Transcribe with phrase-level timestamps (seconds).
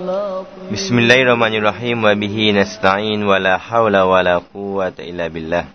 [0.00, 5.68] Bismillahirrahmanirrahim wa bihi nasta'in wa la hawla wa la quwwata illa billah.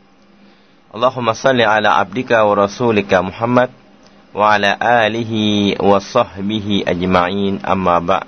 [0.89, 3.69] Allahumma salli ala abdika wa rasulika Muhammad
[4.33, 8.25] wa ala alihi wa sahbihi ajma'in amma ba'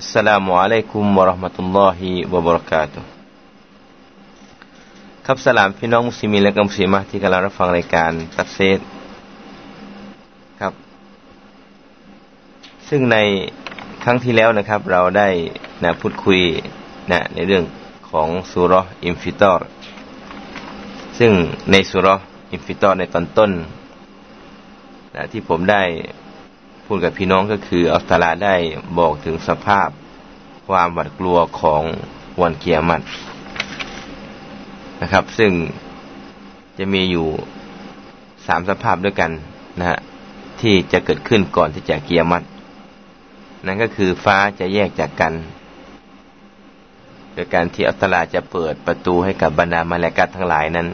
[0.00, 3.04] Assalamualaikum warahmatullahi wabarakatuh
[5.26, 8.78] ครับสลามพี่น้องมุสลิมและก็มุสลิมที่กำลังรับฟังรายการตับเซต
[10.60, 10.72] ครับ
[12.88, 13.16] ซึ่งใน
[14.06, 15.28] ครั้งที่แล้วนะครับ เราได้
[15.84, 16.40] นะพูดคุย
[17.12, 17.64] นะในเรื่อง
[18.10, 19.68] ของซูเราะฮ์อินฟิฏอร
[21.18, 21.32] ซึ่ง
[21.70, 22.08] ในซูเราะฮ์
[22.52, 23.50] อินฟิฏอรในตอนต้น
[25.14, 25.82] นะที่ผมได้
[26.86, 28.54] พูดกับพี่น้องก็คืออัลลอฮ์ตะอาลาได้
[28.98, 29.88] บอกถึงสภาพ
[30.68, 31.82] ความหวาดกลัวของ
[32.40, 33.04] วันกิยามัต
[35.02, 35.52] นะครับ ซึ่ง
[36.78, 37.26] จะมีอยู่
[38.46, 39.30] สามสภาพด้วยกัน
[39.78, 39.98] นะฮะ
[40.60, 42.46] ที่จะเกิดขึ้นก่อนที่จะเกียรติ
[43.66, 45.32] นั่นก็คือฟ้าจะแยกจากกัน
[47.32, 50.88] โดยการที่อัลตลาจะเปิดประตูให้กับบรรดามาลากัตทั้งหลายนั้น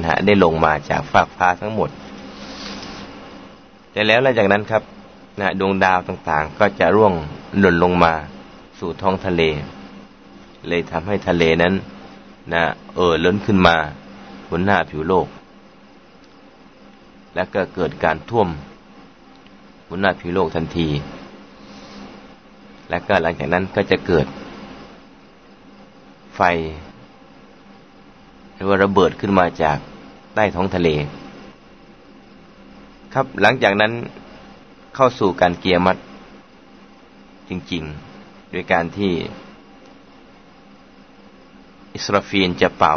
[0.00, 1.90] นะฮะได้ลงมาจากฟากฟ้าทั้งหมด
[3.92, 4.82] แต่แล้วหลังจากนั้นครับ
[5.40, 7.12] นะดวงดาวต่างๆ ก็จะร่วง
[7.58, 8.12] หล่นลงมา
[8.78, 9.42] สู่ท้องทะเล
[10.68, 11.74] เลยทำให้ทะเลนั้น
[12.52, 12.62] นะ
[12.94, 13.76] เอ่อล้นขึ้นมา
[14.50, 15.26] บนหน้าผิวโลก
[17.34, 18.48] และก็เกิดการท่วม
[19.88, 20.88] บนหน้าผิวโลกทันที
[22.90, 24.26] และก็หลังจากนั้นก็จะเกิด
[26.36, 26.40] ไฟ
[28.54, 29.78] หรือว่าระเบิดขึ้นมาจาก
[30.34, 30.88] ใต้ท้องทะเล
[33.14, 33.92] ครับหลังจากนั้น
[34.94, 35.96] เข้าสู่การเกียร์มัด
[37.48, 39.12] จริงๆ โดยการที่
[41.94, 42.94] อิสราฟีนจะเป่า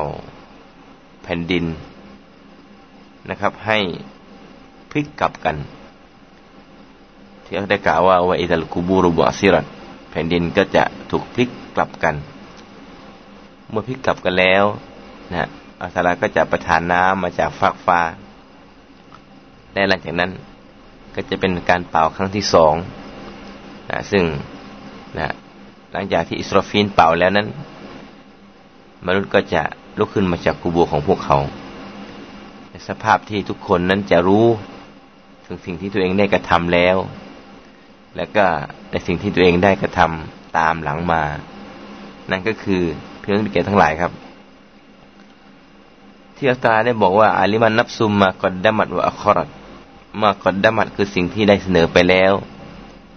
[1.24, 1.66] แผ่นดิน
[3.30, 3.80] นะครับ ให้
[4.90, 5.56] พลิกกลับกัน
[7.44, 9.66] ที่เขาได้กล่าวว่าว่าอิตาลกูบูรุบอซิรัต
[10.12, 12.16] แผ่นดินก็จะถูกพลิกกลับกัน
[13.70, 14.64] เมื่อพลิกกลับกันแล้ว
[15.32, 15.48] นะ
[15.82, 18.00] อัลลอฮ์ก็จะประทานน้ำมาจากฟากฟ้า
[19.74, 20.32] และหลังจากนั้น
[21.16, 22.74] ก็จะเป็นการเป่าครั้งที่สอง
[23.90, 24.24] นะซึ่ง
[25.18, 25.28] นะ
[25.92, 27.48] หลังจากที่อิสราฟีนเป่าแล้วนั้น
[29.06, 29.62] มนุษย์ก็จะ
[30.00, 31.38] ลุกขึ้นมาจากกูโบของพวกเขา
[32.70, 34.46] ในสภาพที่ทุกคนนั้นจะรู้
[35.46, 36.98] ถึงสิ่งที่ตัวเองได้กระทำแล้ว
[38.16, 38.46] และก็
[38.92, 41.24] ในสิ่งที่ตัวเองได้กระทำตามหลังมา
[42.32, 42.82] นั่นก็คือ
[43.20, 44.12] เพื่อนเกียรทั้งหลายครับ
[46.36, 49.50] ที่อัลตาได้บอกว่าอาลิมันนับซุมมากอดดามัดวะอัคอรัต
[50.22, 52.34] มากอดดามัดคือสิ่งที่ได้เสนอไปแล้ว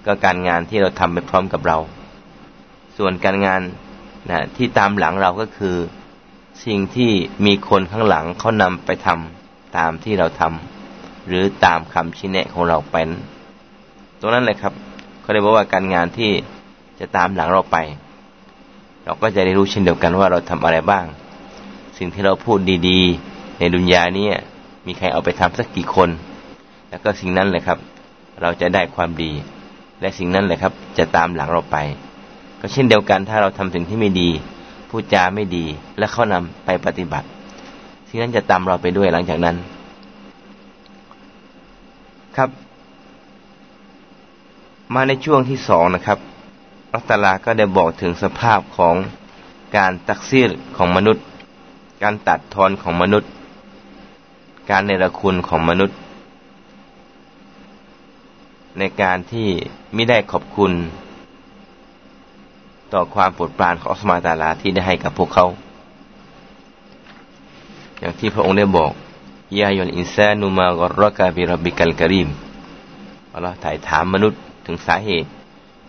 [0.06, 1.78] ก็การงานที่เราทำไปพร้อมกับเรา
[2.96, 3.60] ส่วนการงาน
[4.30, 5.76] นะที่ตามหลังเราก็คือ
[6.64, 7.10] สิ่งที่
[7.46, 13.08] มีคนข้างหลังเขานำไปทำตามที่เราทำหรือตามคำชี้แนะของเราเป็น
[14.20, 14.74] ตรงนั้นเลยครับ
[15.24, 16.30] เขาได้บอกว่าการงานที่
[17.00, 17.76] จะตามหลังเราไป
[19.04, 21.04] เราก็จะได้รู้เช่นเดียวกันว่าเราทำอะไรบ้าง
[21.98, 22.58] สิ่งที่เราพูด
[22.88, 24.26] ดีๆ ในดุนยานี้
[24.86, 26.10] มีใครเอาไปทำสักกี่คน
[26.90, 27.78] แล้วก็สิ่งนั้นเลยครับ
[28.42, 29.32] เราจะได้ความดี
[30.00, 31.76] และสิ่งนั้นเลยครับ จะตามหลังเราไป
[32.60, 34.30] ก็เช่นเดียวกันถ้าเราทำสิ่งที่ไม่ดี
[34.88, 35.64] พูดจาไม่ดี
[35.98, 37.26] และเขานำไปปฏิบัติ
[38.08, 39.56] สิ่งนั้นจะตามเราไปด้วยหลังจากนั้น
[42.36, 42.48] ครับ
[44.92, 46.18] มาในช่วงที่สองนะครับ
[46.94, 48.94] อัตลาก็ได้บอกถึงสภาพของ
[49.76, 51.24] การตักซีรของมนุษย์
[52.02, 53.30] การตัดทอนของมนุษย์
[54.70, 55.96] การเนรคุณของมนุษย์
[58.78, 59.48] ในการที่
[59.94, 60.72] ไม่ได้ขอบคุณ
[62.92, 65.46] ต่อความโปรดปรานของอัสมาตาลาที่ได้ให้กับพวกเขา
[67.98, 68.92] อย่างที่พระองค์ได้บอก
[69.60, 72.28] ยายนอินซานุมากรกาบิรบิกัลกริม
[73.32, 75.30] อัลลอฮ์ถ่ายถามมนุษย์ ถึงสาเหตุ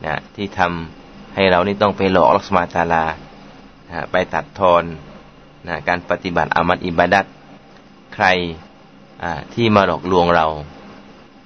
[0.06, 3.06] นะที่ทำให้เรานี่ต้องไปหลอกอัสมาตาลา
[3.92, 4.84] นะไปตัดทอน
[5.68, 7.26] นะการปฏิบัติอามัดอิบาดัต
[8.16, 8.26] ใคร
[9.54, 10.48] ที่มาหลอกลวงเรา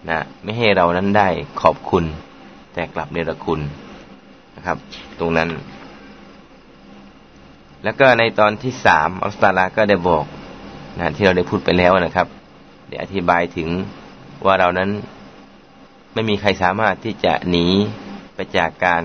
[0.09, 1.29] นะไม่ให้เรานั้นได้
[1.61, 2.05] ขอบคุณ
[2.73, 3.59] แต่กลับเนรคุณ
[4.55, 4.77] นะครับ
[5.19, 5.49] ตรงนั้น
[7.83, 10.25] แล้วก็ในตอนที่สามอัลสตาลาก็ได้บอก
[10.99, 12.27] นะที่เราได้พูดไปแล้วนะครับ
[12.87, 13.69] ได้อธิบายถึง
[14.45, 14.89] ว่าเรานั้น
[16.13, 17.67] ไม่มีใครสามารถที่จะหนี
[18.35, 19.01] ไปจากการ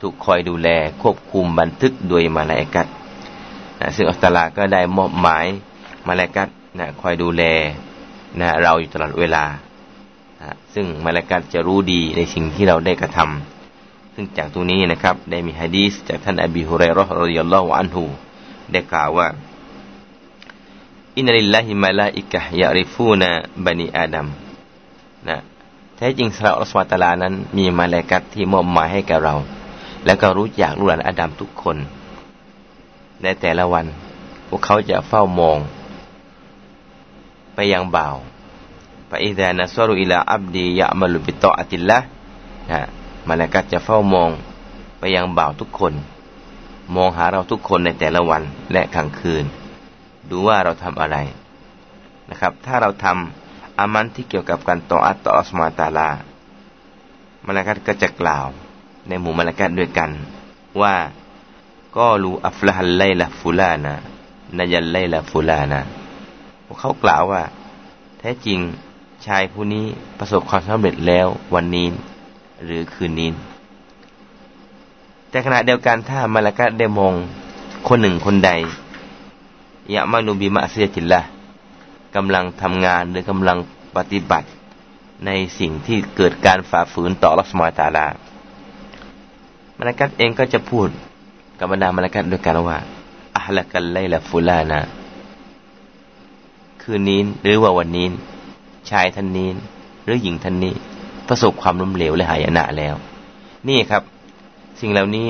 [0.00, 0.68] ถูกคอยดูแล
[1.02, 2.86] ควบคุมบันทึกโดยมาลายกัด
[3.80, 5.46] นะซึ่งอัลสตาลาก็ได้มอบหมาย
[6.06, 6.48] มาลายกัด
[6.78, 7.42] นะคอยดูแล
[8.40, 9.44] นะเราอยู่ตลอดเวลา
[10.40, 18.04] นะซึ่งมาลายกัดจะรู้ดีในสิ่งที่เราได้กระทำซึ่งจากตรงนี้นะครับ ได้มีฮะดีษจากท่านอบีฮุเรย์รอฮ์รดิยัลลอฮุอันฮู
[18.72, 19.28] ได้กล่าวว่า
[21.16, 23.30] อินนัลิลลาฮิมาลาอิกะยาริฟูนา
[23.64, 24.26] บันีอาดัม
[25.28, 25.36] นะ
[25.96, 29.34] แท้จริงสระอัลลอฮฺตลานั้น มีมาลากัตที่มอบหมายให้แก่เรา
[30.04, 31.76] แล้วก็รู้จักลูกหลานอาดัมทุกคน
[33.22, 33.86] ในแต่ละวัน
[34.48, 35.58] พวกเขาจะเฝ้ามอง
[37.54, 38.14] ไปยังบ่าว
[39.10, 41.98] ฟาอิดานัสรุอิลาอับดียะมาลุบิตออติลละ
[42.70, 42.80] นะ
[43.28, 44.30] มาลากัดจะเฝ้ามอง
[44.98, 45.92] ไปยังบ่าวทุกคน
[46.94, 49.44] มองหาเราทุกคนในแต่ละวันและกลางคืน
[50.30, 51.16] ดูว่าเราทำอะไร
[52.30, 53.45] นะครับ ถ้าเราทำ
[53.78, 56.08] อามันที่เกี่ยวกับการต่ออัตต่ออัสมาตาลา
[57.46, 58.46] มลากัดก็จะกล่าว
[59.08, 60.10] ในหมู่มลากัดด้วยกัน
[60.80, 60.94] ว่า
[61.96, 63.94] ก็รู้อัฟละฮัลไลละฟูลานะ
[64.58, 65.80] นายัลไลละฟูลานะ
[66.66, 67.42] พวกเขากล่าวว่า
[68.18, 68.58] แท้จริง
[69.26, 69.84] ชายผู้นี้
[70.18, 71.86] ประสบความสำเร็จแล้ววันนี้
[72.64, 73.30] หรือคืนนี้
[75.30, 77.14] แต่ขณะเดียวกันถ้ามลากะได้มอง
[77.88, 78.50] คนหนึ่งคนใด
[79.94, 81.20] ยะมานูบิมาเสียจิตละ
[82.16, 83.58] กำลังทำงานหรือกำลัง
[83.96, 84.48] ปฏิบัติ
[85.26, 88.06] ในสิ่งที่เกิดการฝ่าฝืนต่อรัสมาตาลา
[89.78, 90.88] มาลากัดเองก็จะพูด
[91.58, 92.78] กับบรรดามาลากัดด้วยกันว่า
[93.36, 94.80] อัลกัลไลละฟุลานะ
[96.82, 98.06] คืนนี้หรือว่าวันนี้
[98.90, 99.48] ชายท่านนี้
[100.04, 100.72] หรือหญิงท่านนี้
[101.28, 102.94] ประสบความล้มเหลวและหายนะแล้ว
[103.68, 104.02] นี่ครับ
[104.80, 105.28] สิ่งเหล่านี้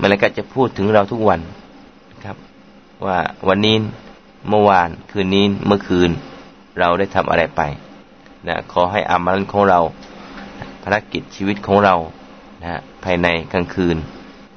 [0.00, 1.40] มาลากัจะพูดถึงเราทุกวัน
[2.24, 2.36] ครับ
[3.06, 3.18] ว่า
[3.48, 3.76] วันนี้
[4.48, 6.10] เมื่อวานคืนนี้เมื่อคืน
[6.78, 7.60] เราได้ทำอะไรไป
[8.48, 9.80] นะขอให้อามัลของเรา
[10.82, 11.94] ภารกิจชีวิตของเรา
[12.62, 13.96] นะภายในกลางคืน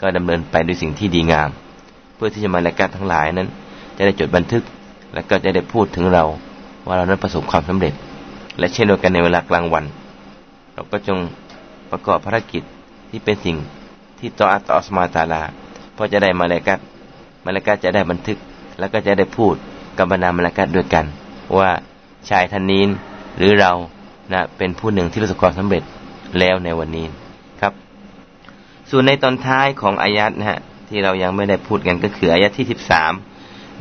[0.02, 1.50] ก็ดำเนินไปด้วยสิ่งที่ดีงาม
[2.16, 3.50] เพื่อที่จะมาลากัทั้งหลายนั้น
[3.98, 4.64] จะได้จดบันทึก
[5.14, 6.24] และก็จะได้พูดถึงเรา
[6.86, 7.94] ว่าเรานั้นประสบความสำเร็จ
[8.60, 9.86] และเช่นเดียวกันในเวลากลางวัน
[10.74, 11.18] เราก็จง
[11.92, 12.64] ประกอบภารกิจ
[13.10, 13.56] ที่เป็นสิ่ง
[14.20, 15.42] ที่ต่ออัตอสมาตาลา
[15.94, 16.80] เพราะจะได้มาเลกัด
[17.46, 18.38] มาเลกัดจะได้บันทึก
[18.80, 19.56] แล้วก็จะได้พูด
[19.98, 21.06] กับบรรดามาเลกัดด้วยกัน
[21.58, 21.70] ว่า
[22.30, 22.84] ชายท่านนี้
[23.38, 23.72] หรือเรา
[24.34, 25.84] นะเป็นผู้หนึ่งที่ประสบความสำเร็จ
[26.40, 27.06] แล้วในวันนี้
[27.62, 27.74] ครับ
[28.90, 30.60] ส่วนในตอนท้ายของอายัดนะฮะ
[30.90, 33.14] ที่เรายังไม่ได้พูดกันก็คืออายัดที่สิบสาม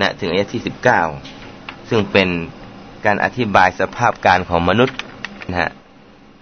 [0.01, 1.01] นะถึงอายัดที่สิบเก้า
[1.89, 2.29] ซึ่งเป็น
[3.05, 4.97] การอธิบายสภาพการของมนุษย์
[5.51, 5.71] นะฮะ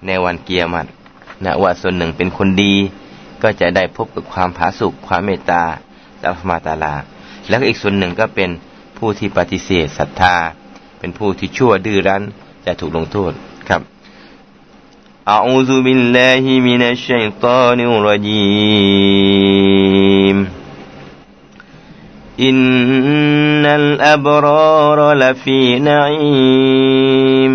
[0.06, 0.88] ในวันเกียรติ
[1.44, 2.74] นะว่าส่วนหนึ่งเป็นคนดี
[3.42, 5.62] ก็จะได้พบกับความผาสุกความเมตตา
[6.22, 6.94] จากมาตาลา
[7.48, 8.50] แล้วก็อีกส่วนหนึ่งก็เป็น
[9.01, 10.35] ผู้ที่ปฏิเสธศรัทธา
[10.99, 12.23] เป็นผู้ที่ชั่วดื้อรั้น
[12.65, 13.31] จะถูกลงโทษ
[13.69, 13.81] ครับ
[15.37, 17.79] أعوذ بالله من الشيطان
[18.99, 19.57] الرجيم
[22.39, 27.53] إن الأبرار لفي نعيم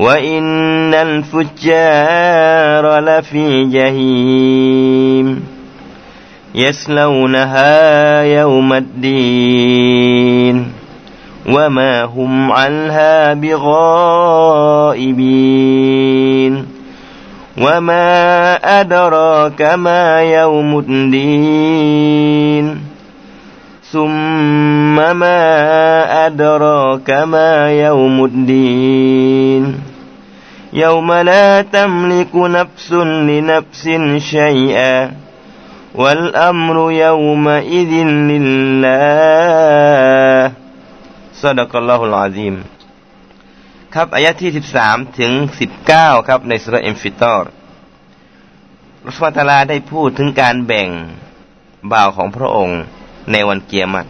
[0.00, 4.85] وإن الفجار لفي جهيم
[6.57, 10.67] يسلونها يوم الدين
[11.45, 15.07] وما هم عنها بغائبين
[17.57, 22.77] وما أدراك ما يوم الدين
[23.91, 25.45] ثم ما
[26.27, 29.79] أدراك ما يوم الدين
[30.73, 35.26] يوم لا تملك نفس لنفس شيئا
[36.00, 37.92] والأمر يومئذ
[38.30, 38.92] لله
[41.42, 42.54] صدق الله العظيم
[43.94, 47.44] ครับอายะที่สิบสามถึงสิบเก้าครับในสุรเอ็มฟิตอร์
[49.04, 50.88] รัสมาตาลาได้พูดถึงการแบ่ง
[51.92, 52.80] บ่าวของพระองค์
[53.32, 54.08] ในวันเกียรติ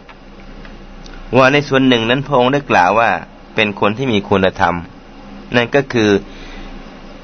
[1.37, 3.09] ว่าในส่วนหนึ่งนั้นพระองค์ได้กล่าวว่า
[3.55, 4.75] เป็นคนที่มีคุณธรรม
[5.55, 6.09] นั่นก็คือ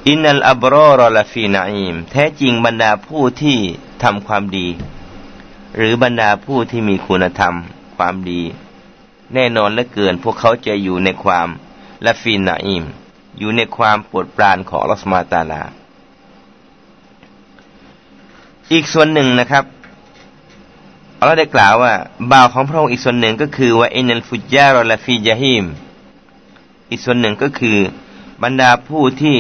[0.09, 3.59] إن الأبرار لفي نعيم แท้จริงบรรดาผู้ที่
[4.03, 4.69] ทำความดี
[5.77, 7.55] หรือบรรดาผู้ที่มีคุณธรรม
[7.97, 8.43] ความดี
[9.35, 11.49] แน่นอนเหลือเกิน พวกเขาจะอยู่ในความ
[12.07, 12.85] لفي نعيم
[13.39, 15.63] อยู่ในความโปรดปรานของอัลลอฮ์ตะอาลา
[18.73, 19.65] อีกส่วนหนึ่งนะครับ
[21.23, 21.93] เราได้กล่าวว่า
[22.33, 25.65] บ่าวของพระองค์อีกส่วนหนึ่งก็คือว่าإن الفجار لفي جحيم
[26.91, 27.79] อีกส่วนหนึ่งก็คือ
[28.43, 29.39] บรรดาผู้ที่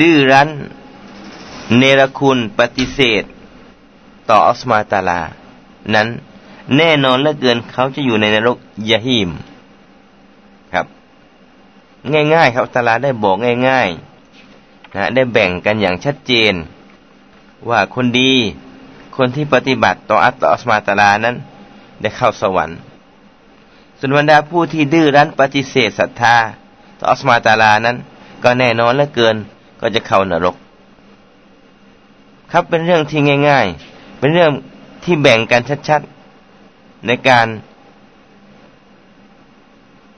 [0.00, 0.50] ดื้อรั้น
[1.76, 3.24] เนรคุณปฏิเสธ
[4.28, 5.20] ต่ออัสมาตาลา
[5.94, 6.08] นั้น
[6.76, 8.58] แน่นอนเหลือเกินเขาจะอยู่ในนรก
[8.90, 9.30] ยาฮิม
[10.72, 10.86] ครับ
[12.34, 13.36] ง่ายๆ ครับตาลาได้บอก
[13.68, 16.54] ง่ายๆนะได้แบ่งกันอย่างชัดเจน
[17.68, 18.32] ว่าคนดี
[19.16, 21.36] คนที่ปฏิบัติต่ออัตตอสมาตาลานั้น
[22.00, 22.78] ได้เข้าสวรรค์
[23.98, 26.36] ส่วนบรรดาผู้ที่ดื้อรั้นปฏิเสธศรัทธา
[26.98, 27.96] ต่ออัสมาตาลานั้น
[28.42, 29.36] ก็แน่นอนเหลือเกิน
[29.80, 30.56] ก็จะเข้านรก
[32.52, 34.50] ครับเป็นเรื่องที่ง่าย ๆ เป็นเรื่อง
[35.04, 37.46] ที่แบ่งกันชัดๆ ในการ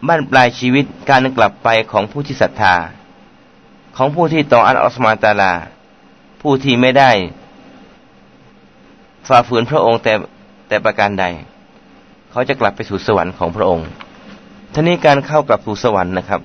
[0.07, 2.75] บ้านปลายชีวิตการกลับไปของผู้ที่ศรัทธา
[3.97, 5.53] ของผู้ที่ต่ออัลออสมาตาลา
[6.41, 7.11] ผู้ที่ไม่ได้
[9.29, 10.13] ฝ่าฝืนพระองค์แต่
[10.69, 11.25] แต่ประการใด
[12.31, 13.87] เขาจะกลับไปสู่สวรรค์ของพระองค์
[14.75, 16.41] ท่านี้การเข้ากลับสู่สวรรค์นะครับ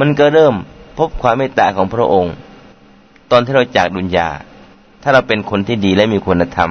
[0.00, 0.54] มันก็เริ่ม
[0.98, 2.34] พบความเมตตาของพระองค์
[3.30, 4.28] ตอนที่เราจากดุนยา
[5.02, 6.70] ถ้าเราเป็นคนที่ดีและมีคุณธรรม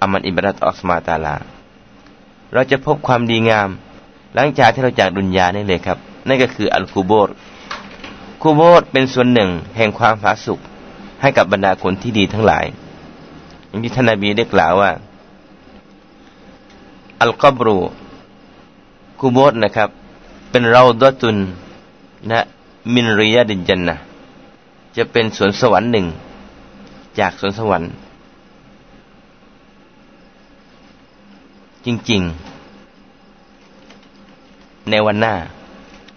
[0.00, 1.36] อามันอิบรัตอัสมาตาลา
[2.52, 3.68] เราจะพบความดีงาม
[4.34, 7.30] หลังจากที่เราจากดุนยานี่เลยครับ นั่นก็คืออัลกูโบร
[8.42, 10.60] คูโบรเป็นส่วนหนึ่งแห่งความผาสุก
[11.20, 12.64] ให้กับบรรดาคนที่ดีทั้งหลาย
[13.68, 14.90] อย่างที่ท่านนบีได้กล่าวว่า
[17.20, 17.78] อัลกอบรู
[19.18, 19.88] คูโบรนะครับ
[20.50, 21.36] เป็นเราดตุน
[22.30, 22.44] นะ
[22.94, 23.96] มินริยดินจันนะ
[24.96, 26.06] จะเป็นสวนสวรรค์หนึ่ง
[27.18, 27.90] จากสวนสวรรค์
[31.84, 32.22] จริง
[34.06, 35.34] ๆ ในวันหน้า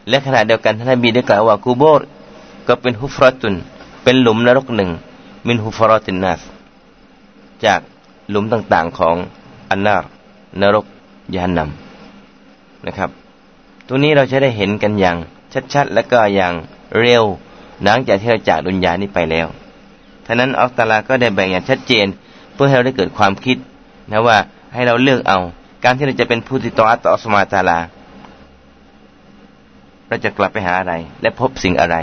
[0.09, 2.01] และขณะเดียวกันท่านนบีได้กล่าวว่ากูโบร
[2.67, 3.55] ก็เป็นฮุฟรตุน
[4.03, 4.89] เป็นหลุมนรกหนึ่ง
[5.47, 6.41] มินฮุฟรตินนัส
[7.65, 7.79] จาก
[8.29, 9.15] หลุมต่างๆของ
[9.69, 10.03] อันนาร
[10.61, 10.85] นรก
[11.35, 13.09] ยานนำนะครับ
[13.87, 15.17] ตรงนี้เราจะได้เห็นกันอย่าง
[15.73, 16.53] ชัดๆ และก็อย่าง
[16.99, 17.23] เร็ว
[17.83, 19.47] หลังจากที่เราจากดุนยานี้ไปแล้ว
[20.25, 22.07] ท่านั้นอัลตาลาก็ได้แบ่งอย่างชัดเจน
[22.53, 23.57] เพื่อให้เราได้เกิดความคิด
[24.11, 24.37] นะว่า
[24.73, 25.39] ให้เราเลือกเอา
[25.83, 27.79] การที่เราจะเป็นผู้ที่ต่ออัตตอสมาตาลา
[30.07, 31.95] เราจะกลับไปหาอะไร และพบสิ่งอะไร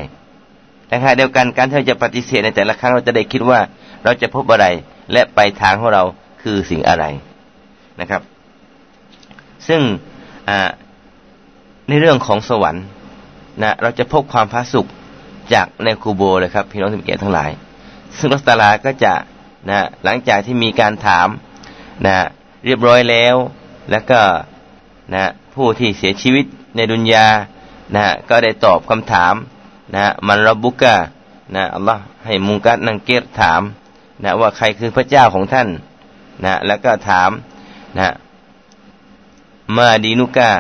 [0.87, 3.61] แต่ขณะเดียวกันการที่เราจะปฏิเสธในแต่ละครั้งเราจะได้คิดว่า
[4.05, 4.67] เราจะพบอะไร
[5.13, 6.05] และไปทางของเรา
[6.43, 7.05] คือสิ่งอะไร
[8.01, 8.23] นะครับ
[9.69, 9.81] ซึ่ง
[11.89, 12.85] ในเรื่องของสวรรค์
[13.61, 14.89] นะเราจะพบความพระสุข
[15.53, 17.51] จากในคูโบเลยครับ พี่น้องที่เกียรติทั้งหลาย
[18.17, 19.15] ซึ่งรัสตาลาก็จะ
[19.71, 21.29] นะหลังจากที่มีการถาม
[22.07, 22.17] นะ
[22.65, 23.37] เรียบร้อยแล้ว
[23.91, 24.21] แล้วก็
[25.15, 26.45] นะผู้ที่เสียชีวิต
[26.77, 27.27] ในดุนยา
[27.97, 29.35] นะก็ได้ตอบคำถาม
[29.95, 30.97] นะมันรบุกะ
[31.55, 33.63] นะอัลลอฮ์ให้มุงกัดนังเกตถาม
[34.25, 35.69] นะว่าใครคือพระเจ้าของท่าน
[36.45, 37.31] นะแล้วก็ถาม
[37.99, 38.15] นะ
[39.77, 40.51] มาดีนุกา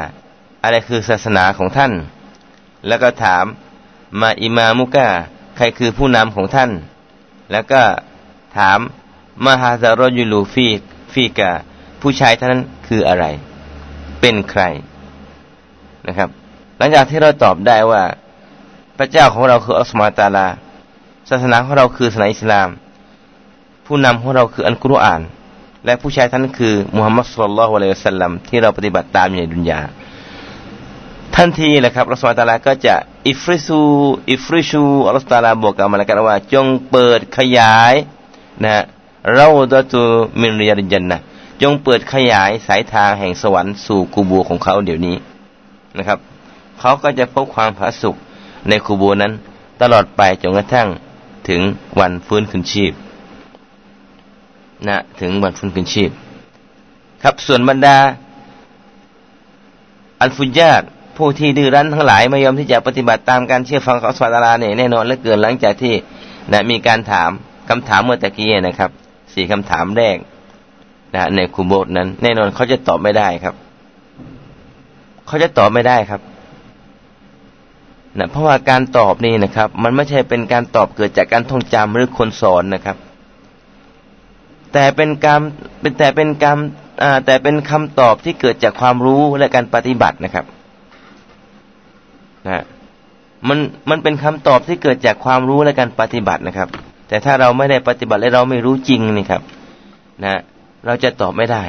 [0.62, 1.92] อะไรคือศาสนาของท่าน
[2.87, 3.45] แล้วก็ถาม
[4.21, 5.09] มาอิมามุกะ
[5.57, 6.71] ใครคือผู้นำของท่าน
[7.53, 7.83] แล้วก็
[8.57, 8.79] ถาม
[9.45, 10.67] มาฮาซารยูลูฟี
[11.12, 11.51] ฟีกะ
[12.01, 13.25] ผู้ชายท่านนั้นคืออะไร
[14.21, 14.62] เป็นใคร
[16.07, 16.29] นะครับ
[16.79, 18.03] หลังจากที่เราตอบได้ว่า
[18.97, 20.47] พระเจ้าของเราคืออัลสมาตาลา
[21.29, 22.69] ศาสนาของเราคือศาสนาอิสลาม
[23.87, 25.21] ผู้นำของเราคืออันกุรอาน
[25.85, 29.81] และผู้ชายท่านคือมุฮัมมัดสุลลัลฮุอะลัยฮิสซาลลัมที่เราปฏิบัติตามอยู่ในดุนยา
[31.37, 32.95] ทันทีแหละครับรัสมาตาลาก็จะ
[33.29, 33.81] อิฟริซู
[34.33, 37.95] อิฟริชูอัลลอฮฺตาลาบอกกับมาลากันว่า จงเปิดขยาย
[38.65, 38.83] นะ
[39.35, 40.03] เราดตู
[40.41, 41.19] มินริยาจันนะ
[41.62, 45.17] จงเปิดขยายสายทางแห่งสวรรค์สู่กูบูของเขาเดี๋ยวนี้
[45.99, 46.19] นะครับ
[46.79, 48.17] เขาก็จะพบความผาสุก
[48.69, 49.33] ในคูบูนั้น
[49.81, 50.89] ตลอดไปจนกระทั่ง
[51.49, 51.61] ถึง
[52.01, 52.93] วันฟื้นคืนชีพ
[54.89, 56.11] นะถึงวันฟื้นคืนชีพ
[57.23, 57.97] ครับส่วนบรรดา
[60.21, 60.83] อันฟุญญาต
[61.25, 65.95] ผู้ที่ดื้อรั้นทั้งหลายไม่ยอมที่จะปฏิบัติตามการเชื่อฟังของสวดาลาเนี่ยแน่นอนเหลือเกินหลังจากที่
[66.52, 67.31] นะมีการถาม
[67.69, 68.91] คำถามเมื่อตะกี้นะครับ
[69.35, 70.17] สี่คำถามแรก
[71.14, 73.55] นะในคุโบตนั้น แน่นอนเขาจะตอบไม่ได้ครับ
[75.26, 76.21] เขาจะตอบไม่ได้ครับ
[78.19, 82.97] นะเพราะว่าการตอบนี่นะครับ มันไม่ใช่เป็นการตอบเกิดจากการท่องจำหรือคนสอนนะครับ
[84.73, 85.41] แต่เป็นการ
[85.81, 86.59] เป็นแต่เป็นการ
[87.26, 90.47] แต่เป็นคำตอบที่เกิดจากความรู้และการปฏิบัตินะครับ
[92.49, 92.64] นะ
[93.49, 93.58] มัน
[93.90, 96.68] มันเป็นคำตอบที่เกิดจากความรู้และการปฏิบัตินะครับ
[97.08, 99.42] แต่ถ้าเราไม่ได้ปฏิบัติและเราไม่รู้จริงนี่ครับ
[100.25, 100.40] นะ
[100.87, 101.64] เราจะตอบไม่ได้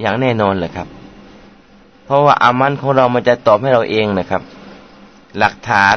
[0.00, 0.88] อย่างแน่นอนเลยครับ
[2.04, 4.42] เพราะว่าอามันของเรามันจะตอบให้เราเองนะครับ
[5.38, 5.96] หลักฐาน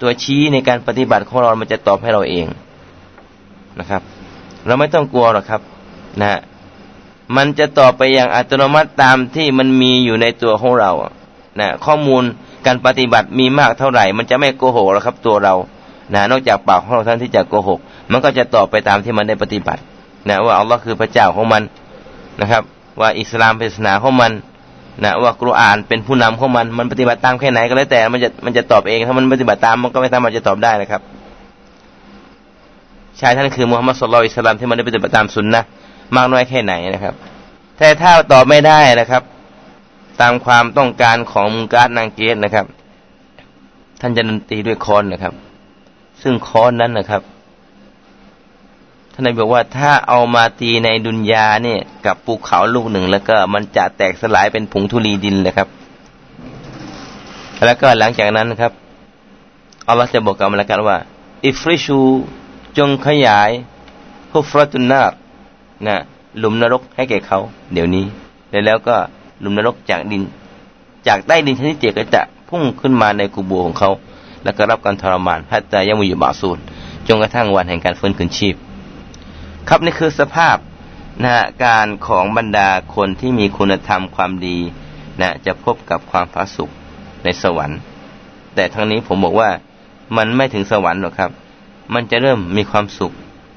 [0.00, 2.46] ตัวชี้ในการปฏิบัติของเรามันจะตอบให้เราเอง
[3.78, 4.02] นะครับ
[4.66, 5.60] เราไม่ต้องกลัวหรอกครับ
[6.22, 6.40] นะ
[7.36, 10.92] มันจะตอบไปอย่างอัตโนมัติตามที่มันมีอยู่ในตัวของเรา
[11.60, 12.24] นะข้อมูล
[12.66, 15.54] การปฏิบัติมีมากเท่าไหร่ มันจะไม่โกหกแล้วครับ ตัวเรา
[16.14, 17.78] นะนอกจากปากของเราท่านที่จะโกหก
[18.12, 19.80] มันก็จะตอบไปตามที่มันได้ปฏิบัติ
[20.28, 21.62] นะว่าอัลลอฮ์คือพระเจ้าของมัน
[22.40, 22.62] นะครับ
[23.00, 24.32] ว่าอิสลามเป็นศาสนาของมัน
[25.04, 31.02] นะว่ากุรอานเป็นผู้นำของมันมันปฏิบัติตามแค่ไหนก็แล้วแต่มันจะมันจะตอบเองถ้ามันปฏิบัติตามมันก็ไม่สามารถจะตอบได้นะครับ
[33.20, 35.62] ชายท่านคือมุฮัมมัดสุลลัลอิสลามที่มันได้ปฏิบัติตามสุนนะ
[36.16, 37.14] มากน้อยแค่ไหนนะครับ
[37.78, 39.22] แต่ถ้าตอบไม่ได้นะครับ
[40.20, 42.66] ตามความต้องการของมุงการนางเกตนะครับ
[44.00, 45.34] ท่านจะดนตรีด้วยคอนนะครับ
[46.22, 47.22] ซึ่งคอนนั้นนะครับ
[49.12, 55.68] ท่านนายบอกว่าถ้าเอามาตีในดุนยาเนี่ย กับภูเขาลูกหนึ่ง แล้วก็มันจะแตกสลายเป็นผงทุลีดินเลยครับ
[57.64, 58.72] แล้วก็หลังจากนั้นนะครับ
[59.88, 60.96] อัลลอฮ์จะบอกกับมลากันว่า
[61.46, 61.98] อิฟริชู
[62.78, 63.50] จงขยาย
[64.32, 65.02] ฮุฟรตุนนา
[65.86, 65.96] นะ
[66.38, 67.38] หลุมนรกให้แก่เขา
[67.72, 68.04] เดี๋ยวนี้
[68.66, 68.96] แล้วก็
[69.42, 70.22] หลุมนรกจากดิน
[71.06, 73.90] จากใต้ดินชนิดเจก็จะพุ่งขึ้นมาในกูโบของเขา
[74.44, 76.58] แล้วก็รับการทรมานฮัตตายังมีอยู่บาสูน
[77.06, 78.54] จนกระทั่งวันแห่งการฟื้นคืนชีพ
[79.68, 80.56] ครับนี่คือสภาพ
[81.24, 81.34] นะ
[81.64, 84.58] การของบรรดาคนที่มีคุณธรรมความดี
[85.20, 86.70] นะจะพบกับความพระสุข
[87.24, 87.78] ในสวรรค์
[88.54, 89.50] แต่ทั้งนี้ผมบอกว่า
[90.16, 91.30] มันไม่ถึงสวรรค์หรอกครับ
[91.94, 93.12] มันจะเริ่มมีความสุข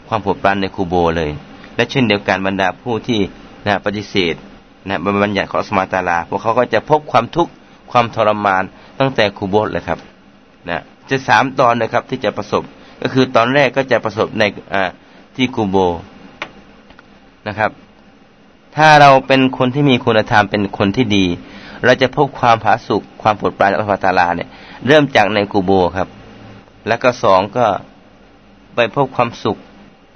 [0.07, 1.31] ความผดปรานในคูโบเลย
[1.75, 3.19] และเช่นเดียวกันบรรดาผู้ที่
[3.67, 4.35] นะปฏิเสธ
[4.89, 7.51] นะบัญญัติของสมาตาลาพวกเขาก็จะพบความทุกข์
[7.91, 8.63] ความทรมาน
[8.99, 9.99] ตั้งแต่คูโบเลยครับ
[10.69, 12.63] นะจะสามตอนนะครับที่จะประสบ
[13.01, 14.43] ก็คือตอนแรกก็จะประสบใน
[15.35, 15.77] ที่คูโบ
[17.47, 17.71] นะครับ
[18.75, 21.25] ถ้าเราเป็นคนที่มีคุณธรรมเป็นคนที่ดี
[21.85, 24.49] เราจะพบความผาสุกความปวดปรานอัลฟาตาลาเนี่ย
[24.87, 26.07] เริ่มจากในกูโบครับ
[26.87, 27.65] แล้วก็สองก็
[28.75, 29.57] ไปพบความสุข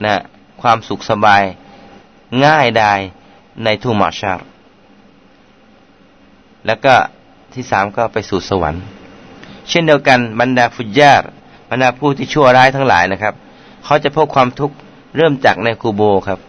[0.05, 0.15] นะ
[0.61, 1.43] ความสุขสบาย
[2.45, 2.99] ง่ายดาย
[3.63, 4.45] ในทูมาชาร์
[6.65, 6.93] แล้วก็
[7.53, 8.83] ที่สามก็ไปสู่สวรรค์
[9.69, 11.29] เช่นเดียวกันบรรดาฟุญาร์
[11.69, 13.33] บรรดาผู้ที่ชั่วร้ายทั้งหลายนะครับ
[13.85, 14.75] เขาจะพบความทุกข์
[15.17, 16.39] เริ่มจากในกูโบครับ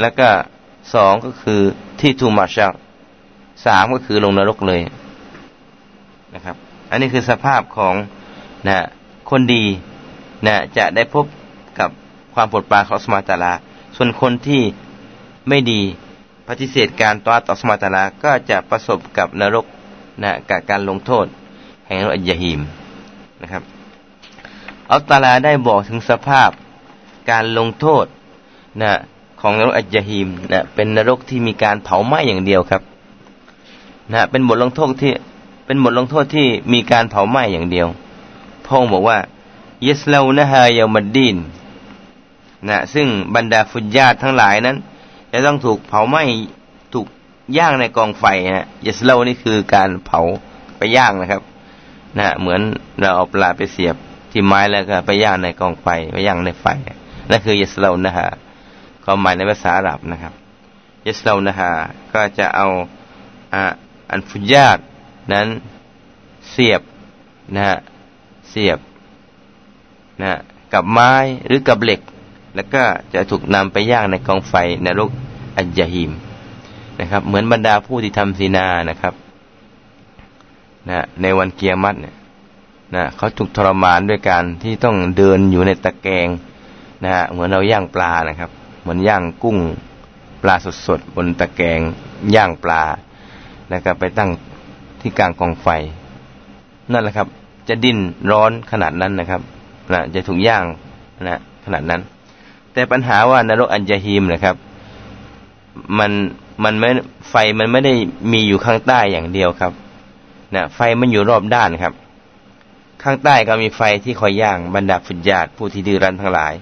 [0.00, 0.28] แล้วก็
[0.94, 1.60] สองก็คือ
[2.00, 2.72] ที่ทูมาชัก
[3.66, 4.80] สามก็คือลงนรกเลย
[6.34, 6.56] นะครับ
[6.90, 7.94] อันนี้คือสภาพของ
[8.68, 8.78] นะ
[9.30, 9.64] คนดี
[10.46, 11.24] นะจะได้พบ
[11.78, 11.90] กับ
[12.34, 13.52] ความปวดปราของสมาตาลา
[13.96, 14.62] ส่วนคนที่
[15.48, 15.82] ไม่ดี
[16.52, 19.66] ปฏิเสธการต่อต่อสมาตาลาก็จะประสบกับนรก
[20.22, 21.26] นะกับการลงโทษ
[21.86, 22.60] แห่งนรกยหิม
[23.42, 23.62] นะครับ
[24.90, 26.50] อัลตาลาได้บอกถึงสภาพ
[27.30, 28.06] การลงโทษ
[28.82, 28.92] นะ
[29.40, 32.82] ของนรกอัจฮีมนะเป็นนรกที่มีการเผาไหม้อย่างเดียวครับ
[34.12, 35.12] นะเป็นบทลงโทษที่
[35.66, 37.86] เป็นบทลงโทษที่มีการเผาไหม้อย่างเดียว
[38.66, 39.18] พงบอกว่า
[39.82, 41.36] เยสเลานะฮายามัดดีน
[42.68, 44.78] นะซึ่งบรรดาฟุญญาตทั้งหลายนั้น
[45.32, 46.22] จะต้องถูกเผาไหม้
[46.94, 47.06] ถูก
[47.58, 48.24] ย่างในกองไฟ
[48.56, 50.20] นะเยสเลานี่คือการเผา
[50.78, 51.42] ไปย่างนะครับ
[52.18, 52.60] นะเหมือน
[53.00, 53.96] เราเอาปลาไปเสียบ
[54.30, 56.66] ที่ไม้แล้วก็ไปย่างในกองไฟไปย่างในไฟ
[57.30, 58.26] นั่นคือเยสเลานะฮะ
[59.04, 60.34] ความหมายในภาษาอาหรับนะครับ
[61.06, 61.70] ยัสเลานะฮะ
[62.12, 62.66] ก็จะเอา
[64.10, 64.78] อันฟุญาต
[65.32, 65.46] นั้น
[66.50, 66.82] เสียบ
[67.54, 67.76] นะฮะ
[68.48, 68.78] เสียบ
[70.20, 70.38] นะ
[70.72, 71.12] กับไม้
[71.46, 72.00] หรือกับเหล็ก
[72.54, 72.82] แล้วก็
[73.14, 74.54] จะถูกนำไปย่างในกองไฟ
[74.84, 75.10] ในโลก
[75.60, 76.12] อัจยหิม
[77.00, 79.14] นะครับ เหมือนบรรดาผู้ที่ทำศีนานะครับ
[80.88, 82.14] นะในวันเกียรมัดเนี่ย
[82.94, 86.28] นะเขาถูกทรมานด้วยการที่ต้องเดินอยู่ในตะแกรง
[87.04, 89.58] นะฮะเหมือนเราย่างปลานะครับ เหมือนย่างกุ้ง
[90.42, 90.54] ปลา
[90.86, 91.80] สดๆบนตะแกรง
[92.34, 92.82] ย่างปลา
[93.68, 94.30] แล้วก็ไปตั้ง
[95.00, 95.68] ที่กลางกองไฟ
[96.92, 97.28] นั่นแหละครับ
[97.68, 97.98] จะดิ้น
[98.30, 99.42] ร้อนขนาดนั้นนะครับ
[99.92, 100.64] นะจะถูกย่าง
[101.28, 102.00] นะขนาดนั้น
[102.72, 104.56] แต่ปัญหาว่านรกอัญญฮีมนะครับ
[105.98, 106.12] มัน
[106.64, 106.90] มันไม่
[107.30, 107.92] ไฟมันไม่ได้
[108.32, 109.72] มีอยู่ข้างใต้อย่างเดียวครับ
[110.54, 111.94] นะไฟมันอยู่รอบด้านครับ
[113.02, 116.52] ข้างใต้ก็มีไฟที่คอยย่างบรรดาฝุญญาตผู้ที่ดื้อรั้นทั้งหลาย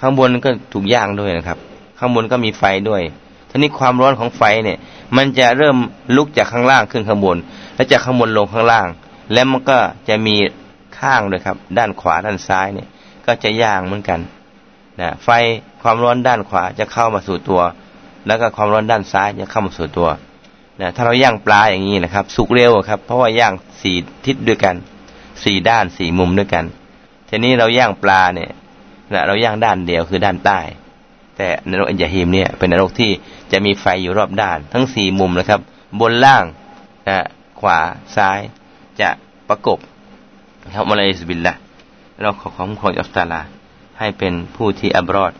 [0.00, 1.58] ข้างบนก็ถูกย่างด้วยนะครับ
[1.98, 3.02] ข้างบนก็มีไฟด้วย
[3.50, 4.78] ทีนี้ความร้อนของไฟเนี่ย
[5.16, 5.76] มันจะเริ่ม
[6.16, 7.36] ลุกจากข้างล่างขึ้นข้างบน
[7.74, 8.86] แล้วจากข้างบนลงข้างล่าง
[9.32, 9.78] แล้วมันก็
[10.08, 10.36] จะมี
[10.98, 12.88] ข้างด้วยครับ ด้านขวาด้านซ้ายเนี่ย
[13.26, 14.20] ก็จะย่างเหมือนกัน
[15.00, 15.28] นะไฟ
[15.82, 17.60] ความร้อนด้านขวาจะเข้ามาสู่ตัว
[18.26, 20.08] แล้วก็ความร้อนด้านซ้ายจะเข้ามาสู่ตัว
[20.80, 24.76] นะถ้าเราย่างปลาอย่างนี้นะครับ สุกเร็วครับ เพราะว่าย่างสี่ทิศด้วยกัน
[25.44, 26.64] สี่ด้านสี่มุมด้วยกัน
[27.28, 28.50] ทีนี้เราย่างปลาเนี่ย
[29.12, 30.60] นะเราย่างด้านเดียวคือด้านใต้
[31.36, 33.10] แต่นรกอัญญาฮิมเนี่ยเป็นนรกที่
[33.52, 35.60] จะมีไฟอยู่รอบด้าน ทั้งสี่มุมนะครับ
[36.00, 36.44] บนล่าง
[37.08, 37.18] นะ
[37.60, 37.78] ขวา
[38.16, 38.40] ซ้าย
[39.00, 39.08] จะ
[39.48, 39.78] ประกบ
[40.74, 41.54] ครับมาเลยสบิลละ
[42.20, 43.40] เราขอความของอัลตาลา
[43.98, 45.32] ให้เป็นผู้ที่อับรอด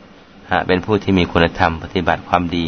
[0.67, 2.65] เป็นผู้ที่มีคุณธรรมปฏิบัติความดี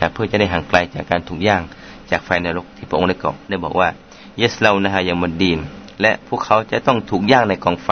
[0.00, 1.62] นะเพื่อจะได้ห่างไกลจากการถูกย่าง
[2.10, 3.88] จากไฟนรกที่พระองค์ได้กล่าวได้บอกว่า
[4.36, 5.58] เยสเรานะฮะยังมุดดีน
[6.02, 7.90] และพวกเขาจะต้องถูกย่างในกองไฟ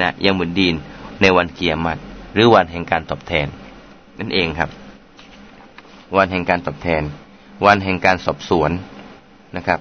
[0.00, 0.74] นะยังมุดดีน
[1.20, 2.00] ในวันเกียรติ
[2.34, 3.46] หรือวันแห่งการตอบแทน
[4.18, 4.70] นั่นเองครับ
[6.16, 7.02] วันแห่งการตอบแทน
[7.66, 8.70] วันแห่งการสอบสวน
[9.56, 9.80] นะครับ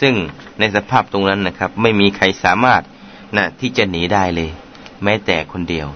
[0.00, 0.14] ซึ่ง
[0.58, 2.82] ในสภาพตรงนั้นนะครับ ไม่มีใครสามารถ
[3.36, 4.50] นะที่จะหนีได้เลย
[5.04, 5.86] แม้แต่คนเดียว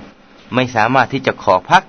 [0.55, 1.83] ไม่สามารถที่จะขอพัก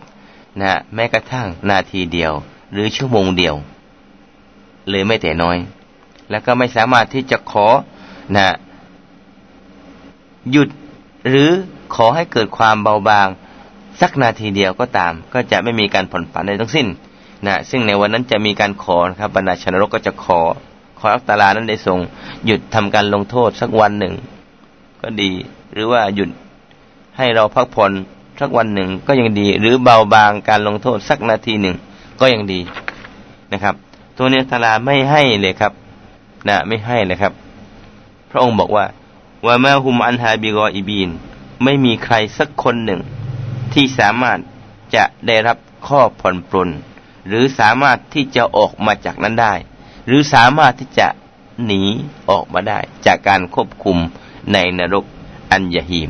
[0.60, 2.34] นะแม้กระทั่งนาทีเดียว
[2.74, 3.56] หรือชั่วโมงเดียว
[4.90, 5.58] เลยไม่แต่น้อย
[6.30, 7.68] แล้วก็ไม่สามารถที่จะขอ
[8.38, 8.48] นะ
[10.52, 10.70] หยุด
[11.30, 11.50] หรือ
[11.96, 13.28] ขอให้เกิดความเบาบาง
[14.02, 16.88] สักนาทีเดียวก็ตาม ก็จะไม่มีการผ่อนผันใดทั้งสิ้น
[17.48, 20.40] นะซึ่งในวันนั้นจะมีการขอนะครับบรรดาชนรกก็จะขอ
[21.00, 22.00] ขออัลตาลานั้นได้ทรง
[22.46, 24.14] หยุดทำการลงโทษสักวันหนึ่ง
[25.02, 25.32] ก็ดี
[25.74, 26.30] หรือว่าหยุด
[27.18, 27.92] ให้เราพักผ่อน
[28.41, 31.75] สักวันหนึ่งก็ยังดี หรือเบาบางการลงโทษสักนาทีหนึ่ง
[32.19, 32.60] ก็ยังดี
[33.51, 33.75] นะครับ
[34.17, 35.73] ตัวนี้ตาลาไม่ให้เลยครับ
[36.47, 37.34] นะไม่ให้เลยครับ
[38.32, 38.86] พระองค์บอกว่า
[39.45, 41.10] ว่ามาฮุมอันฮาบิกออีบีน
[41.63, 43.01] ไม่มีใครสักคนหนึ่ง
[43.73, 44.39] ที่สามารถ
[44.95, 46.69] จะได้รับข้อผ่อนปลน
[47.27, 49.54] หรือสามารถที่จะออกมาจากนั้นได้
[50.08, 51.08] หรือสามารถที่จะ
[51.65, 51.82] หนี
[52.30, 53.97] ออกมาได้ จากการควบคุม
[54.54, 55.06] ในนรก
[55.51, 56.10] อันยาฮีม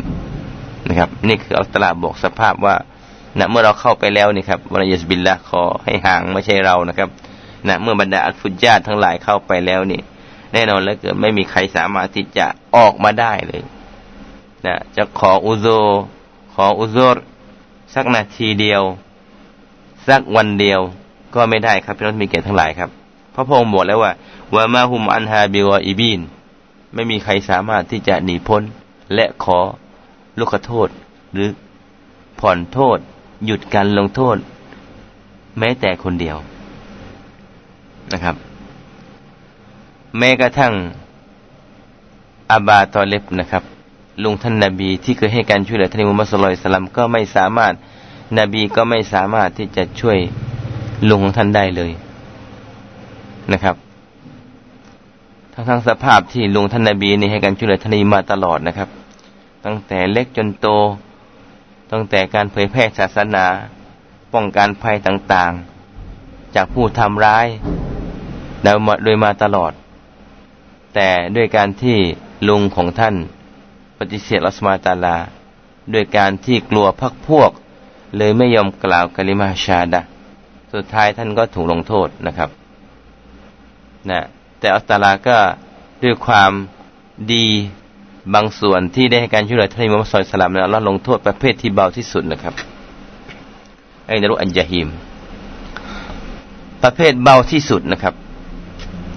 [0.91, 2.75] นะครับ นี่คืออัลตลาบอกสภาพว่า
[3.39, 7.09] นะเมื่อเราเข้าไปแล้วนี่ครับวรยสบิลละขอให้ห่างไม่ใช่เรานะครับ
[7.67, 10.01] นะเมื่อบรรดาอัลฟุญาตทั้งหลายเข้าไปแล้วนี่
[10.53, 13.61] แน่นอนแล้วเกิดไม่มีใครสามารถที่จะออกมาได้เลย
[14.65, 15.67] นะจะขออุโซ
[16.53, 17.17] ขออุโซร
[17.93, 18.81] สักนาทีเดียว
[20.07, 20.79] สักวันเดียว
[21.35, 22.89] ก็ไม่ได้ครับพี่น้องมีเกียรติทั้งหลายครับ
[23.35, 24.11] พระพงศ์บอกแล้วว่า
[24.55, 26.21] วามาฮุมอันฮาบิวอีบีน
[26.93, 28.63] ไม่มีใครสามารถที่จะหนีพ้น
[29.13, 29.59] และขอ
[30.39, 30.89] ลูกโทษ
[31.33, 31.49] หรือ
[32.39, 32.97] ผ่อนโทษ
[33.45, 34.37] หยุดการลงโทษ
[35.59, 36.37] แม้แต่คนเดียว
[38.13, 38.35] นะครับ
[40.17, 40.73] แม้กระทั่ง
[42.51, 43.63] อาบาตอเล็บนะครับ
[44.23, 47.73] ลุงท่านนาบีที่เคยให้การช่วยเหลือท่านมุมัสลลัลสลัมก็ไม่สามารถ
[48.39, 50.17] นบีก็ไม่สามารถที่จะช่วย
[51.09, 51.91] ลุงของท่านได้เลย
[53.53, 53.75] นะครับ
[55.53, 58.89] ทั้งทั้งสภาพที่ลุงท่านนาบีนี่ให้การช่วยเหลือท่านมาตลอดนะครับ
[59.65, 60.67] ตั้งแต่เล็กจนโต
[61.91, 63.45] ตั้งแต่การเผยแพร่ศาสนา
[64.33, 67.47] ป้องกันภัยต่างๆ จากผู้ทำร้าย
[69.03, 69.71] โดยมาตลอด
[70.95, 71.97] แต่ด้วยการที่
[72.47, 73.15] ลุงของท่าน
[73.97, 75.17] ปฏิเสธอัสมาตาลา
[75.93, 77.51] ด้วยการที่กลัวพักพวก
[78.17, 80.01] เลยไม่ยอมกล่าวกลิมาชาดะ
[80.73, 82.49] สุดท้ายท่านก็ถูกลงโทษนะครับ
[84.09, 84.21] นะ
[84.59, 85.37] แต่อัสตาลาก็
[86.03, 86.51] ด้วยความ
[87.33, 87.47] ดี
[88.33, 92.53] บางส่วนที่ได้ให้การช่วยเหลือท่านมุฮัมมัดสุลตัลแล้วลงโทษประเภทที่เบาที่สุดนะครับ
[94.07, 94.87] ไอ้นรุอันยาฮิม
[96.83, 98.13] ประเภทเบาที่สุดนะครับ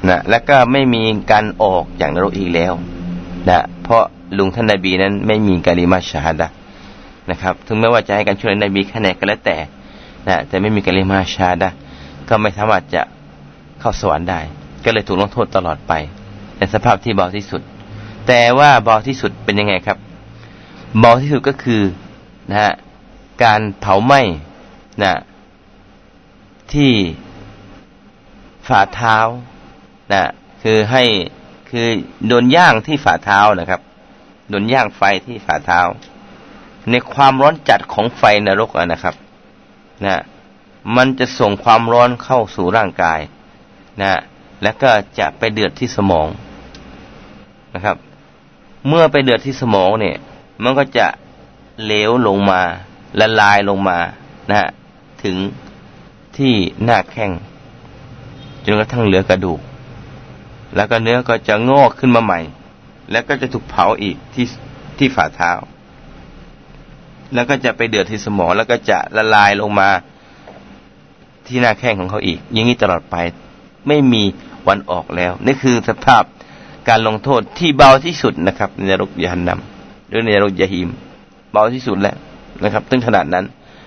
[0.08, 2.72] นะและก็ไม่มีการออกอย่างนรกอีกแล้ว
[3.48, 4.04] นะเพราะ
[4.38, 6.48] ลุงท่านนบีนั้น ไม่มีกาลิมาชาดะ
[7.30, 9.56] นะครับถึงแม้ว่าจะให้การช่วยนบีแค่ไหนก็แล้วแต่
[10.28, 11.68] นะแต่ไม่มีกาลิมาชาดะ
[12.28, 13.02] ก็ไม่สามารถจะ
[13.80, 14.40] เข้าสวรรค์ได้
[14.84, 15.92] ก็เลยถูกลงโทษตลอดไป
[16.58, 17.62] ในสภาพที่เบาที่สุด
[18.26, 19.98] แต่ว่าเบาที่สุดเป็นยังไงครับ
[20.98, 21.82] เบาที่สุดก็คือ
[22.50, 22.72] นะฮะ
[23.42, 24.20] การเผาไหม้
[25.02, 25.14] นะ
[26.72, 26.92] ที่
[28.68, 29.16] ฝ่าเท้า
[30.12, 30.24] นะ
[30.62, 31.04] คือให้
[31.70, 31.86] คือ
[32.26, 33.80] โดนย่างที่ฝ่าเท้านะครับ
[34.48, 35.80] โดนย่างไฟที่ฝ่าเท้า
[36.90, 39.14] ในความร้อนจัดของไฟนรกนะครับ
[40.04, 40.22] นะ
[40.96, 43.20] มันจะส่งความร้อนเข้าสู่ร่างกาย
[44.00, 44.20] นะ
[44.62, 46.28] แล้วก็จะไปเดือดที่สมอง
[47.74, 47.96] นะครับ
[48.88, 50.16] เมื่อไปเดือดที่สมองเนี่ย
[50.62, 51.06] มันก็จะ
[51.82, 52.60] เหลวลงมา
[53.20, 53.98] ละลายลงมา
[54.50, 54.68] นะฮะ
[55.22, 55.36] ถึง
[56.36, 57.32] ที่หน้าแข้ง
[58.64, 59.60] จนกระทั่งเหลือกระดูก
[60.76, 62.40] แล้วก็เนื้อก็จะงอกขึ้นมาใหม่
[63.10, 64.46] แล้วก็จะถูกเผาอีกที่
[64.98, 65.52] ที่ฝ่าเท้า
[67.34, 69.88] แล้วก็จะไปเดือดที่สมองแล้วก็จะละลายลงมา
[71.46, 73.16] ที่หน้าแข้งของเขาอีก อย่างนี้ตลอดไป
[73.88, 74.22] ไม่มี
[74.68, 76.22] วันออกแล้ว นี่คือสภาพ
[76.88, 80.88] การลงโทษที่เบาที่สุดนะครับในนรกยานนำหรือในนรกยาหิม
[81.52, 82.16] เบาที่สุดแล้ว
[82.64, 83.44] นะครับตึงขนาดนั้น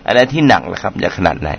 [0.08, 1.52] อะไรที่หนักนะครับจะขนาดไหน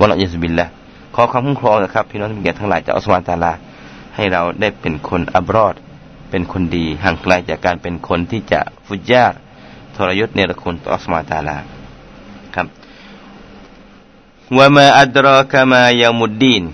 [0.00, 0.68] วันละยาสบินละ
[1.14, 3.52] ขอความคุ้มครองนะครับพี่น้องที่มีเกียรติทั้งหลายจากอัสวานตาลา
[4.16, 5.74] ให้เราได้เป็นคนอับรอด
[6.30, 9.26] เป็นคนดีห่างไกลจากการเป็นคนที่จะฟุจยา
[9.96, 11.56] ทรยศเนรคุณต่ออัสวานตาลา
[12.54, 12.66] ครับ
[14.56, 16.64] ว่ามาอัดรอกามายามุดดีน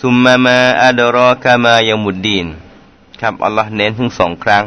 [0.00, 2.46] ซุมมามาอัดรอกามายามุดดีน
[3.26, 4.64] ครับอัลลอฮ์เน้นถึงสองครั้ง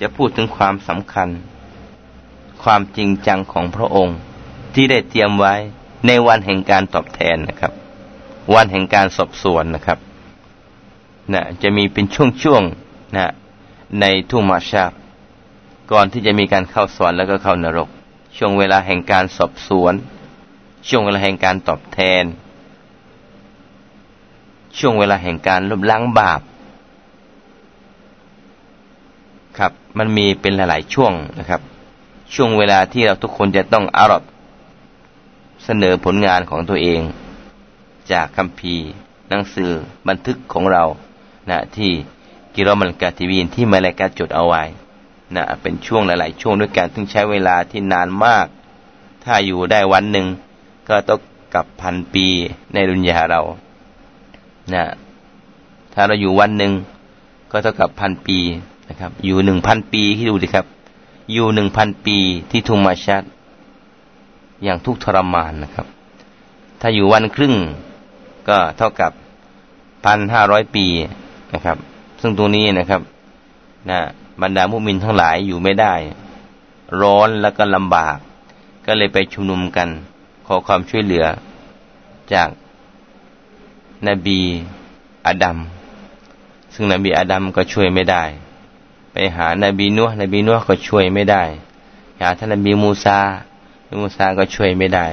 [0.00, 1.28] จะพูดถึงความสำคัญ
[2.62, 4.16] ความจริงจังของพระองค์
[4.74, 5.54] ที่ได้เตรียมไว้
[6.06, 7.72] ในวันแห่งการตอบแทนนะครับ
[8.54, 9.98] วันแห่งการสอบสวนนะครับ
[11.32, 12.04] นะจะมีเป็น
[12.42, 13.26] ช่วงๆนะ
[14.00, 14.92] ในทุ่งมาชาบ
[15.92, 17.88] ก่อนที่จะมีการเข้าสวรรค์แล้วก็เข้านรก
[18.36, 19.94] ช่วงเวลาแห่งการสอบสวน
[20.88, 22.24] ช่วงเวลาแห่งการตอบแทน
[24.78, 26.42] ช่วงเวลาแห่งการลบล้างบาป
[29.58, 31.60] ครับ มันมีเป็นหลาย ๆ ช่วงนะครับ
[32.34, 34.22] ช่วงเวลาที่เราทุกคนจะต้องอารอบ
[35.64, 37.00] เสนอผลงานของตัวเอง
[38.12, 38.84] จากคัมภีร์
[39.28, 39.70] หนังสือ
[40.08, 40.84] บันทึกของเรา
[41.50, 41.90] นะที่
[42.54, 44.62] กิโลมันกาทีวีนที่มาลายกาจดเอาไว้
[45.34, 48.46] นะเป็นช่วงหลาย ๆ ช่วงด้วยกันถึงใช้เวลาที่นานมาก
[49.24, 50.26] ถ้าอยู่ได้วันหนึ่ง
[50.88, 51.18] ก็ต้อง
[51.54, 52.26] กับพันปี
[52.72, 53.40] ในดุนยาเรา
[54.74, 54.84] นะ
[55.94, 56.72] ถ้าเราอยู่วันหนึ่ง
[57.50, 58.38] ก็เท่ากับพันปี
[58.88, 60.66] นะครับ อยู่หนึ่งพันปีที่ดูดิครับ
[61.32, 62.16] อยู่หนึ่งพันปี
[62.50, 63.22] ที่ทุมมาชัด
[64.62, 65.86] อย่างทุกทรมานนะครับ
[66.80, 67.54] ถ้าอยู่วันครึ่ง
[68.48, 69.12] ก็เท่ากับ
[70.04, 70.86] พันห้าร้อยปี
[71.54, 71.76] นะครับ
[72.20, 73.02] ซึ่งตรงนี้นะครับ
[73.90, 73.98] นะ
[74.42, 75.94] บรรดามุมินทั้งหลายอยู่ไม่ได้
[77.00, 78.16] ร้อนแล้วก็ลำบาก
[78.86, 79.88] ก็เลยไปชุมนุมกัน
[80.46, 81.24] ขอความช่วยเหลือ
[82.32, 82.48] จาก
[84.08, 84.40] นบี
[85.26, 85.58] อาดัม
[86.74, 88.22] ซึ่งนบีอาดัมก็ช่วยไม่ได้
[89.18, 91.42] ไปหานบีนัวนบีนัวก็ช่วยไม่ได้
[92.20, 93.18] หาท่านนบีมูซา
[94.02, 95.06] มูซาก็ช่วยไม่ได้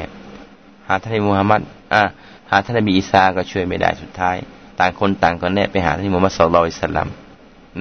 [0.88, 1.62] หาท่านนบีมุฮัมมัด
[1.94, 2.02] อ่า
[2.50, 4.36] หาท่านนบีอีสาก็ช่วยไม่ได้สุดท้าย
[4.80, 7.08] ต่างคนต่างก็แน่ไปหาท่านนบีมุฮัมมัดสุลลัลอิสลัม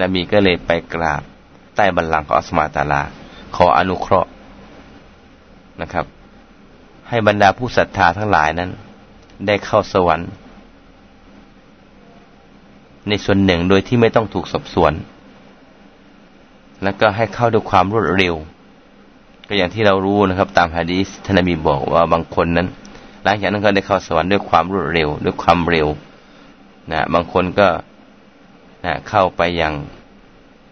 [0.01, 1.21] นบีก็เลยไปกราบ
[1.75, 3.01] ใต้บัลลังก์ของอัสมาตาลา
[3.55, 4.31] ขออนุเคราะห์
[5.81, 6.05] นะครับ
[7.09, 8.69] ให้บรรดาผู้ศรัทธาทั้งหลายนั้น
[9.47, 10.29] ได้เข้าสวรรค์
[13.07, 14.93] ในส่วนหนึ่งโดยที่ไม่ต้องถูกสอบสวน
[16.83, 18.35] แล้วก็ให้เข้าด้วยความรวดเร็ว
[19.47, 22.67] ก็อย่างที่เรารู้นะครับ ตามฮะดีษท่านนบีบอกว่าบางคนนั้น
[23.23, 25.87] หลังจากนั้นก็ได้เข้าสวรรค์ด้วยความรวดเร็ว ด้วยความเร็ว
[26.91, 27.67] นะบางคนก็
[28.85, 29.73] นะเข้าไปอย่าง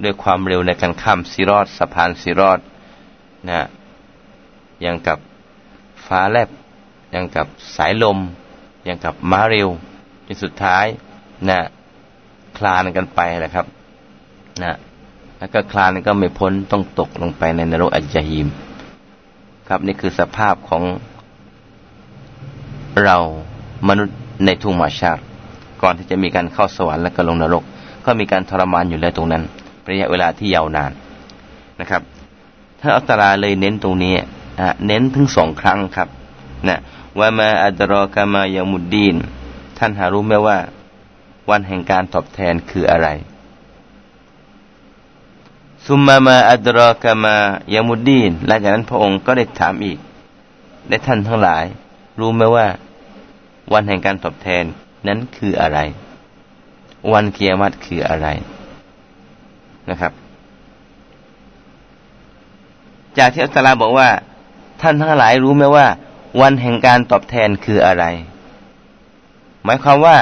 [0.04, 2.60] ด้วยความเร็วในการข้ามสิรอดสะพานสิรอด
[3.50, 3.60] นะ
[4.82, 5.20] อย่างกับ
[6.06, 6.50] ฟ้าแลบ
[7.12, 8.20] อย่างกับสายลม
[8.86, 9.68] อย่างกับม้าเร็ว
[10.28, 10.86] จนสุดท้าย
[11.50, 11.60] นะ
[12.58, 13.66] คลานกันไปแหละครับ
[14.64, 14.72] นะ
[15.42, 18.48] แล้วก็คลานก็ไม่พ้นต้องตกลงไปในนรกอัจจหิม
[19.68, 20.84] ครับนี่คือสภาพของ
[23.04, 23.18] เรา
[23.88, 25.24] มนุษย์ในทุ่งมาชาร์
[25.82, 27.64] ก่อนที่จะมีการเข้าสวรรค์และก็ลงนรก
[28.06, 29.44] ก็มีการทรมานอยู่แล้วตรงนั้น
[29.90, 30.92] ระยะเวลาที่ยาวนาน
[31.80, 32.02] นะครับ
[32.82, 34.14] ถ้าอัตราเลยเน้นตรงนี้
[34.88, 36.10] เน้นถึงสองครั้งครับ
[36.68, 36.80] นะ
[37.20, 39.16] ว่ามาอัตรอกามายามุดดีน
[39.78, 40.58] ท่านหารู้ไหมว่า
[41.50, 43.08] วันแห่งการตอบแทนคืออะไร
[45.86, 47.36] ซุมมามาอัตรอกามา
[47.74, 50.00] ยามุดดีนหลังจากนั้นพระองค์ก็ได้ถามอีก
[50.90, 51.64] ได้ท่านทั้งหลาย
[52.20, 52.68] รู้ไหมว่า
[53.74, 54.64] วันแห่งการตอบแทน
[55.08, 55.80] นั้นคืออะไร
[57.12, 58.28] วันเกียรติคืออะไร
[59.90, 60.12] นะครับ
[63.18, 64.10] จากที่อัสลาบอกว่า
[64.82, 65.88] ท่านทั้งหลายรู้ไหมว่า
[66.42, 68.06] วันแห่งการตอบแทนคืออะไร
[69.64, 70.18] หมายความว่า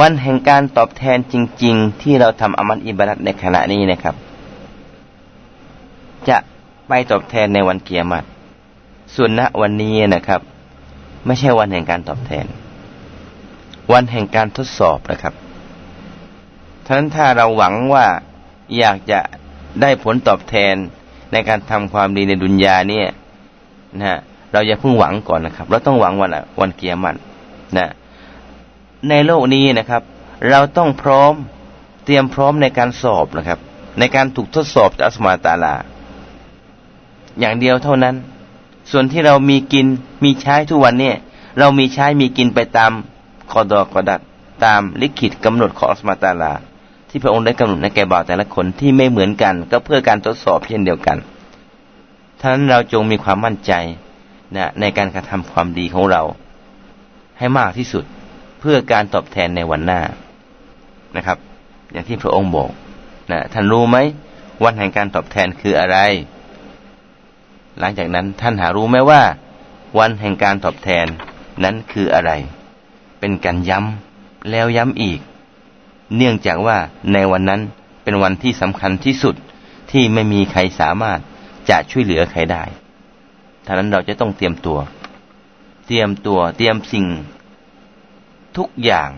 [0.00, 4.14] วันแห่งการตอบแทนจริง ๆ ที่เราทำอามัลอิบาดัตในขณะนี้นะครับ
[6.30, 6.38] จะ
[6.88, 8.26] ไปตอบแทนในวันเกียรติ
[9.14, 10.40] ส่วนณวันนี้นะครับ
[11.26, 12.46] ไม่ใช่วันแห่งการตอบแทน
[13.92, 15.34] วันแห่งการทดสอบนะครับ
[16.84, 18.06] ท่านั้นถ้าเราหวังว่า
[18.78, 19.20] อยากจะ
[19.80, 20.74] ได้ผลตอบแทน
[21.32, 23.08] ในการทำความดีในดุนยาเนี่ย
[24.02, 24.20] นะ
[24.52, 27.16] เราอย่าเพิ่งหวังก่อนนะครับ เราต้องหวังวันวันเกียรมัน
[27.76, 27.88] นะ
[29.08, 30.02] ในโลกนี้นะครับ
[30.50, 31.34] เราต้องพร้อม
[32.04, 33.58] เตรียมพร้อมในการสอบนะครับ
[33.98, 35.74] ในการถูกทดสอบจากอัสมาตาลา
[37.40, 38.14] อย่างเดียวเท่านั้น
[38.90, 39.86] ส่วนที่เรามีกิน
[40.24, 41.16] มีใช้ทุกวันเนี่ย
[41.58, 42.92] เรามีใช้มีกินไปตาม
[43.50, 44.20] คอดอกอดัด
[44.64, 46.52] ตามลิขิตกำหนดของอัสมาตาลา
[47.08, 51.18] ที่พระองค์ได้กำหนดในแก่บ่าวแต่ละคนที่ไม่เหมือนกัน ก็เพื่อการทดสอบเช่นเดียวกัน
[52.40, 53.72] ท่านั้นเราจงมีความมั่นใจ
[54.56, 56.22] นะในการกระทำความดีของเรา
[57.38, 58.04] ให้มากที่สุด
[58.60, 60.00] เพื่อการตอบแทนในวันหน้า
[61.16, 61.38] นะครับ
[61.92, 62.70] อย่างที่พระองค์บอก
[63.30, 63.96] นะท่านรู้ไหม
[64.64, 65.98] วันแห่งการตอบแทนคืออะไร
[67.78, 69.22] หลังจากนั้นท่านหารู้ไหมว่า
[69.98, 71.06] วันแห่งการตอบแทน
[71.64, 72.32] นั้นคืออะไร
[73.20, 75.20] เป็นการย้ำแล้วย้ำอีก
[76.16, 76.76] เนื่องจากว่า
[77.12, 77.60] ในวันนั้น
[78.02, 79.34] เป็นวันที่สำคัญที่สุด
[79.90, 81.18] ที่ไม่มีใครสามารถ
[81.70, 82.64] จะช่วยเหลือใครได้
[83.66, 84.78] ท่านั้นเราจะต้องเตรียมตัว
[85.86, 87.06] เตรียมตัวเตรียมสิ่ง
[88.56, 89.10] ทุกอย่าง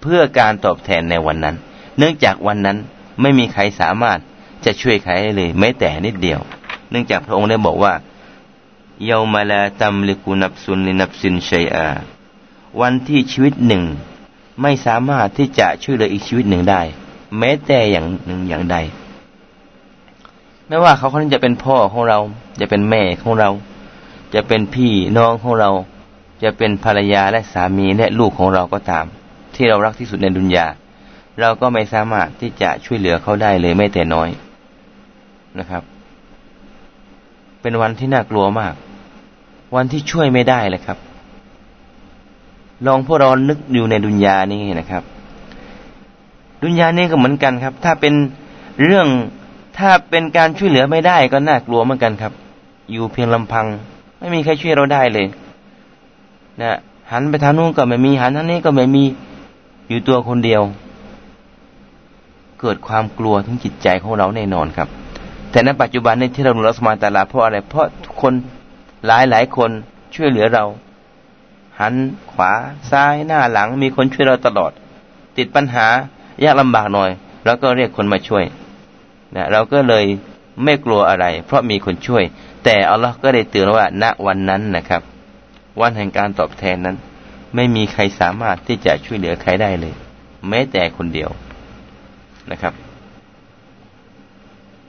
[0.00, 1.56] เพื่อการตอบแทนในวันนั้น
[1.98, 2.78] เนื่องจากวันนั้น
[3.20, 4.18] ไม่มีใครสามารถ
[4.64, 6.40] จะช่วยใครได้เลยแม้แต่นิดเดียว
[6.90, 7.94] เนื่องจากพระองค์ได้บอกว่า
[9.04, 11.86] เยามาลาตัมลิกุนับซุนลินับซินชัยอา
[12.80, 13.82] วันที่ชีวิตหนึ่ง
[14.62, 16.80] ไม่สามารถที่จะช่วยเหลืออีกชีวิตหนึ่งได้
[17.38, 18.76] แม้แต่อย่างหนึ่งอย่างใด
[20.68, 22.18] ไม่ว่าเขาคนนี้นจะเป็นพ่อของเรา
[22.60, 23.50] จะเป็นแม่ของเรา
[24.34, 25.70] จะเป็นพี่น้องของเรา
[26.42, 29.06] จะเป็นภรรยาและสามีและลูกของเราก็ตาม
[29.54, 30.66] ที่เรารักที่สุดในดุนยา
[31.40, 34.28] เราก็ไม่สามารถที่จะช่วยเหลือเขาได้เลยไม่แต่น้อย
[35.58, 35.82] นะครับ
[37.66, 38.74] เป็นวันที่น่ากลัวมาก
[39.76, 40.98] วันที่ช่วยไม่ได้เลยครับ
[42.86, 45.02] ลองพวกเรานึกอยู่ในดุนยานี่นะครับ
[46.62, 48.14] ดุนยานี่ก็เหมือนกันครับ ถ้าเป็น
[48.84, 49.06] เรื่อง
[49.78, 52.32] ถ้าเป็นการช่วยเหลือไม่ได้ก็น่ากลัวเหมือนกันครับ
[52.92, 53.66] อยู่เพียงลำพัง
[54.18, 55.26] ไม่มีใครช่วยเราได้เลย
[56.62, 56.76] นะ
[57.12, 59.04] หันไปทางนู้นก็ไม่มีหันทางนี้ก็ไม่มี
[59.88, 60.62] อยู่ตัวคนเดียว
[62.60, 64.88] เกิดความกลัวทั้งจิตใจของเราแน่นอนครับ
[65.56, 67.86] แต่ในปัจจุบันนี้ที่เราดูรัสมาตาลาเพราะอะไร เพราะ
[68.20, 68.34] คน
[69.06, 69.70] หลายหลายคน
[70.14, 70.64] ช่วยเหลือเรา
[71.80, 71.94] หัน
[72.32, 72.52] ขวา
[72.90, 74.72] ซ้ายหน้าหลัง มีคนช่วยเราตลอด
[75.36, 75.86] ติดปัญหา
[76.44, 77.10] ยากลำบากหน่อย
[77.44, 78.44] เราก็เรียกคนมาช่วย
[79.36, 80.04] นะเราก็เลย
[80.64, 82.24] ไม่กลัวอะไร เพราะมีคนช่วย
[82.64, 85.02] แต่อัลลอฮ์ก็ได้เตือนว่า ณวันนั้นนะครับ
[85.80, 86.96] วันแห่งการตอบแทนนั้น
[87.54, 89.94] ไม่มีใครสามารถที่จะช่วยเหลือใครได้เลย
[90.48, 91.30] แม้แต่คนเดียว
[92.52, 92.74] นะครับ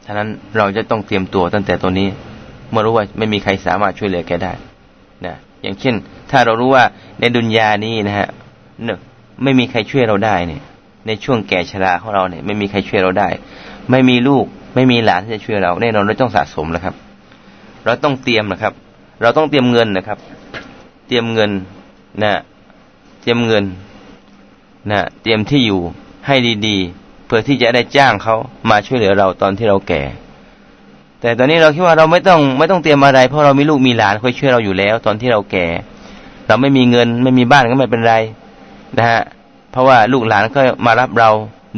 [0.10, 2.08] ฉะนั้นเราจะต้องเตรียมตัวตั้งแต่ตัวนี้
[2.72, 4.54] เมื่อรู้ว่าไม่มีใครสามารถช่วยเหลือแกได้
[5.26, 5.96] นะอย่างเช่น
[6.32, 6.84] ถ้าเรารู้ว่า
[7.20, 8.28] ในดุนยานี้นะฮะ
[8.84, 8.90] เน
[9.44, 10.62] ไม่มีใครช่วยเราได้เนี่ย
[11.08, 13.30] ในช่วงแก่ชราของเราเนี่ย ไม่มีใครช่วยเราได้
[13.92, 16.96] ไม่มีลูก ไม่มีหลานที่จะช่วยเราแน่นอนเราต้องสะสมนะครับ
[17.86, 18.74] เราต้องเตรียมนะครับ
[19.22, 20.20] เราต้องเตรียมเงินนะครับ
[21.08, 21.52] เตรียมเงิน
[22.24, 22.34] นะ
[23.22, 23.64] เตรียมเงิน
[24.92, 25.82] นะเตรียมที่อยู่
[26.28, 26.36] ให้
[26.68, 28.36] ดีๆ เพื่อที่จะได้จ้างเขา
[28.70, 30.04] มาช่วยเหลือเราตอนที่เราแก่
[31.22, 35.68] แต่ตอนนี้เราคิดว่าเราไม่ต้องไม่ต้องเตรียมอะไร เพราะเรามีลูกมีหลานคอยช่วยเราอยู่แล้ว ตอนที่เราแก่
[36.48, 38.16] เราไม่มีเงินไม่มีบ้านก็ไม่เป็นไร
[38.98, 39.22] นะฮะ
[39.72, 41.30] เพราะว่าลูกหลานก็มารับเรา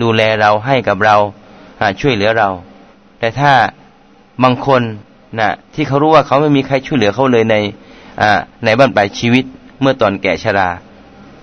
[0.02, 1.16] ดูแลเราให้กับเรา
[2.02, 2.50] ช่วยเหลือเรา
[3.20, 3.52] แต่ถ้า
[4.44, 4.82] บางคน
[5.40, 7.56] นะที่เขารู้ว่าเขาไม่มีใครช่วยเหลือเขาเลยใน
[8.66, 9.44] ในบ้านปลายชีวิต
[9.82, 10.70] เมื่อตอนแก่ชรา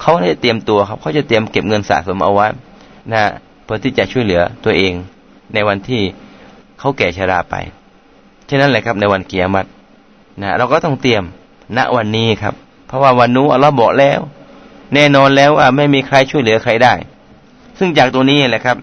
[0.01, 2.47] เขาได้เตรียมตัวครับเขาจะเตรียมเก็บเงินสะสมเอาไว้
[3.13, 3.33] นะ
[3.67, 4.95] เพื่อที่จะช่วยเหลือตัวเอง
[5.55, 6.03] ในวันที่
[6.79, 7.55] เขาแก่ชราไป
[8.49, 9.69] ฉะนั้นแหละครับในวันเกียรติ
[10.41, 11.25] นะเราก็ต้องเตรียม
[11.77, 12.55] ณวันนี้ครับ
[12.87, 14.21] เพราะว่าวันนู้อัลลอฮ์บอกแล้ว
[14.95, 16.95] แน่นอนแล้วว่าไม่มีใครช่วยเหลือใครได้
[17.79, 18.77] ซึ่งจากตัวนี้แหละครับ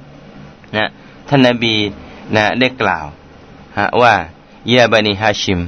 [0.77, 0.87] นะ
[1.29, 1.73] ท่านนบี
[2.35, 3.05] นะได้กล่าว
[3.77, 4.13] ฮะว่า
[4.73, 5.59] ยาบันิฮาชิม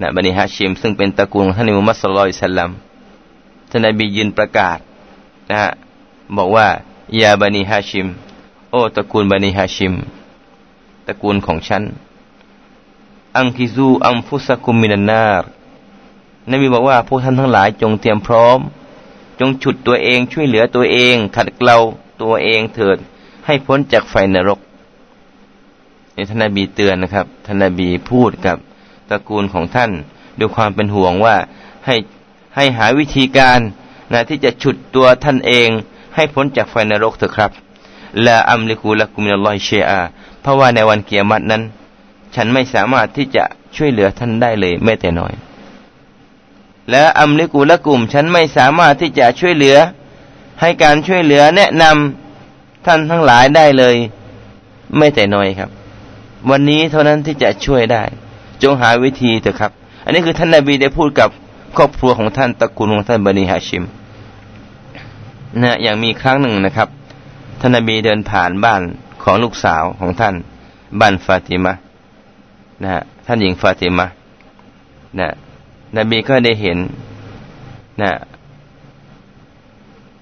[0.00, 2.70] นะบันิฮาชิม ซึ่งเป็นตระกูลท่านอิมุมัสลอยสลลัม
[3.70, 4.78] ท่านนบียืนประกาศ
[5.50, 5.70] นะฮะ
[6.36, 6.66] บอกว่า
[7.20, 8.06] ยาบันิฮาชิม
[8.74, 9.94] โอ้ตระกูลบันิฮาชิม
[11.06, 11.82] ตระกูลของฉัน
[13.36, 15.48] อังกิซูอัมฟุสกุมินานนาร์
[16.50, 18.58] นบีบอกว่าพวกท่านทั้งหลายจงเตรียมพร้อม
[19.40, 21.76] จงฉุดตัวเองช่วยเหลือตัวเอง ขัดเกลา
[22.22, 22.98] ตัวเองเถิด
[23.46, 24.60] ให้พ้นจากไฟนรก
[26.16, 28.56] นี่ท่านนบีเตือนนะครับท่านนบีพูดกับ
[29.08, 29.90] ตระกูลของท่าน
[30.38, 31.36] ด้วยความเป็นห่วงว่า
[31.86, 31.96] ให้
[32.56, 33.60] ให้หาวิธีการ
[34.12, 35.68] นะที่จะฉุดตัวท่านเอง
[36.14, 37.52] ให้พ้นจากไฟนรกเถอะครับ
[38.26, 40.00] ละอัมลิกูละกุมินลลอฮิเชอา
[40.40, 41.62] เพราะว่าในวันเกียรตินั้น
[42.34, 43.44] ฉันไม่สามารถที่จะ
[43.76, 45.32] ช่วยเหลือท่านได้เลยแม้แต่น้อย
[46.90, 49.76] และอัมลิกูละกุม ฉันไม่สามารถที่จะช่วยเหลือ
[50.60, 53.96] ให้การช่วยเหลือแนะนำท่านทั้งหลายได้เลย
[54.96, 55.70] ไม่แต่น้อยครับ
[56.50, 58.02] วันนี้เท่านั้นที่จะช่วยได้
[58.62, 59.72] จงหาวิธีเถอะครับ
[60.04, 61.28] อันนี้คือท่านนาบีได้พูดกับ
[61.76, 63.84] ครอบครัวของท่านตระกูลของท่านบันิฮาชิม
[65.62, 66.88] นะอย่างมีครั้งหนึ่งนะครับ
[67.64, 68.82] ท่านนบีเดินผ่านบ้าน
[69.22, 70.34] ของลูกสาวของท่าน
[71.00, 71.72] บ้านฟาติมา
[72.82, 74.06] นะฮะท่านหญิงฟาติมา
[75.18, 75.28] นะ
[75.96, 76.78] นบีก็ได้เห็น
[78.02, 78.12] นะ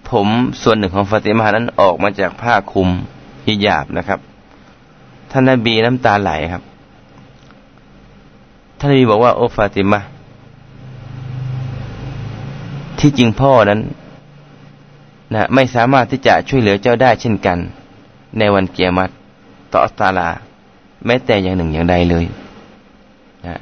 [0.09, 0.27] ผม
[0.63, 2.89] ส่วนหนึ่งของฟาติมานั้นออกมาจากผ้าคลุม
[3.47, 4.21] ฮิญาบนะครับ
[5.31, 6.63] ท่านนบีน้ำตาไหลครับ
[8.79, 10.01] ท่านนบีบอกว่า โอ้ฟาติมา
[12.99, 13.81] ที่จริงพ่อนั้น
[15.35, 17.59] นะไม่สามารถที่จะช่วยเหลือเจ้าได้เช่นกัน
[18.39, 19.13] ในวันเกียรติ
[19.73, 20.29] ต่ออัตาลา
[21.07, 22.25] แม้แต่อย่างหนึ่งอย่างใดเลย
[23.47, 23.57] นะ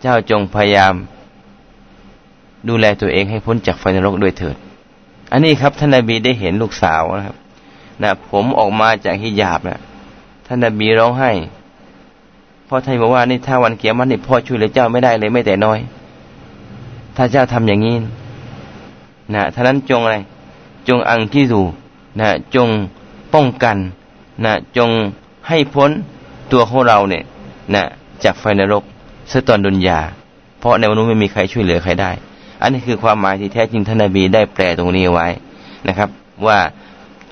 [0.00, 0.94] เจ้าจงพยายาม
[2.68, 4.56] ดูแลตัวเองให้พ้นจากไฟนรกด้วยเถิด
[5.32, 7.36] อันนี้ครับท่านนบีได้เห็นลูกสาวนะครับ
[8.02, 9.80] นะผมออกมาจากฮิญาบนะ
[10.46, 11.30] ท่านนบีร้องไห้
[12.66, 15.78] เพราะท่านบอกว่านี่ถ้าวันเกียรตินี่พ่อช่วยเหลือเจ้าไม่ได้เลยไม่แต่น้อย
[17.16, 17.96] ถ้าเจ้าทำอย่างนี้
[19.34, 20.16] นะท่านั้นจงอะไร
[20.88, 21.62] จงอังที่ดู
[22.20, 22.68] นะจง
[23.34, 23.76] ป้องกัน
[24.44, 24.90] นะจง
[25.48, 25.90] ให้พ้น
[26.52, 27.24] ตัวของเราเนี่ย
[27.74, 27.84] นะ
[28.24, 28.82] จากไฟนรก
[29.30, 30.00] สตอนดุนยา
[30.58, 32.10] เพราะในวันนู้นไม่มีใครช่วยเหลือใครได้
[32.62, 35.26] อันนี้คือความหมายที่แท้จริงท่านนบีได้แปลตรงนี้ไว้
[35.88, 36.08] นะครับ
[36.46, 36.58] ว่า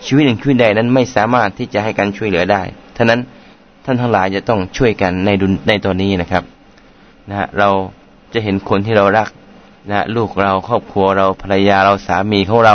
[0.04, 2.62] ชีวิตหนึ่งชีวิตใดนั้นไม่สามารถที่จะให้การช่วยเหลือได้
[2.96, 3.20] ท่านั้น
[3.84, 6.44] ท่านทั้งหลายจะต้องช่วยกันในดุนในตอนนี้นะครับ
[7.28, 7.68] นะฮะเรา
[8.34, 9.28] จะเห็นคนที่เรารัก
[9.90, 12.74] นะลูกเราครอบครัวเราภรรยาเราสามีของเรา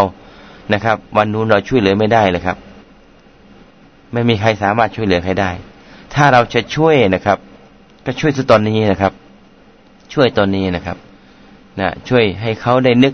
[0.73, 2.57] นะครับ วันนู้นเราช่วยเหลือไม่ได้เลยครับ
[4.13, 5.51] ไม่มีใครสามารถช่วยเหลือใครได้
[6.13, 7.37] ถ้าเราจะช่วยนะครับ
[8.05, 9.13] ก็ช่วยตอนนี้นะครับ
[10.13, 10.97] ช่วยตอนนี้นะครับ
[11.79, 13.13] นะช่วยให้เขาได้นึก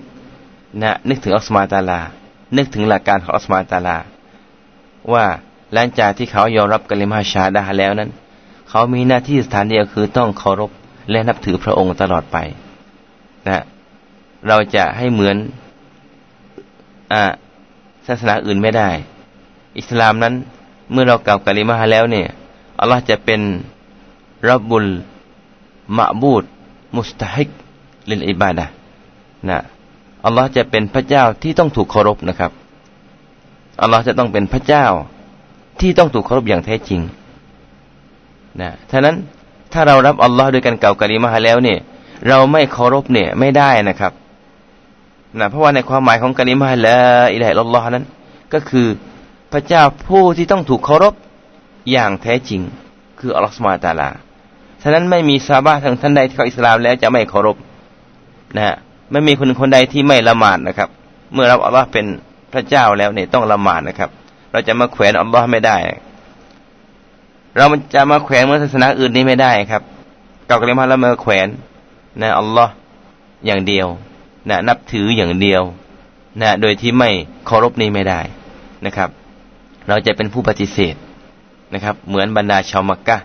[0.83, 2.01] นะนึกถึงอัสมาตาลา
[2.57, 3.97] นึกถึงหลักการของอัสมาตาลา
[5.13, 5.25] ว่า
[5.73, 8.09] หลังจากที่เขายอมรับกลิมาชาดาแล้วนั้น
[8.69, 10.71] เขามีหน้าที่สถานเดียวคือต้องเคารพ
[11.11, 12.37] และนับถือพระองค์ตลอดไป
[13.47, 13.63] นะ
[14.47, 15.35] เราจะให้เหมือน
[17.13, 17.23] อ่า
[18.07, 18.89] ศาสนาอื่นไม่ได้
[19.79, 20.33] อิสลามนั้น
[20.91, 22.27] เมื่อเรากล่าวกะลิมาแล้วเนี่ย
[22.79, 23.41] อัลลอฮ์จะเป็น
[24.49, 24.87] รับบุล
[25.97, 26.43] มะบูด
[26.97, 27.49] มุสตาฮิก
[28.09, 28.65] ลินอิบาดะ
[29.49, 29.57] นะ
[30.25, 32.51] อัลลอฮ์จะเป็นพระเจ้าที่ต้องถูกเคารพนะครับ
[33.81, 34.85] อัลลอฮ์จะต้องเป็นพระเจ้า
[35.79, 37.01] ที่ต้องถูกเคารพอย่างแท้จริง
[38.61, 39.15] นะฉะนั้น
[39.73, 41.79] ถ้าเรารับอัลลอฮ์ด้วยกันเก่ากะลิมาแล้วเนี่ย
[42.27, 44.13] เราไม่เคารพเนี่ยไม่ได้นะครับ
[45.39, 46.99] นะเพราะว่าในความหมายของกะลิมาละ
[47.33, 48.05] อิลัยอัลลอฮ์นั้น
[48.53, 48.87] ก็คือ
[49.51, 51.13] พระเจ้าผู้ที่ต้องถูกเคารพ
[51.91, 52.61] อย่างแท้จริง
[53.19, 54.09] คืออัลลอฮ์สุมาตาลา
[54.83, 57.57] ฉะนั้นไม่มีซาบะทางท่านใดที่เขาอิสลามแล้วจะไม่เคารพ
[58.55, 58.75] นะฮะ
[59.11, 60.89] ไม่มีคนคนใดที่ไม่ละหมาดนะครับ
[61.33, 62.05] เมื่อรับอัลลอฮ์เป็น
[62.53, 64.09] พระเจ้าแล้วเนี่ยต้องละหมาดนะครับ
[64.51, 65.77] เราจะมาแขวนอัลลอฮ์ไม่ได้
[67.57, 69.81] เราจะมาแขวนเมื่อศาสนาอื่นนี้ไม่ได้ครับ
[70.47, 71.47] เก่ากะลิมาแล้วมาแขวน
[72.21, 72.71] นะอัลลอฮ์
[73.45, 73.87] อย่างเดียว
[74.49, 75.63] นะนับถืออย่างเดียว
[76.41, 77.09] นะโดยที่ไม่
[77.45, 78.21] เคารพนี้ไม่ได้
[78.85, 79.09] นะครับ
[79.87, 80.95] เราจะเป็นผู้ปฏิเสธ
[81.73, 83.17] นะครับ เหมือนบรรดาชาวมักกะ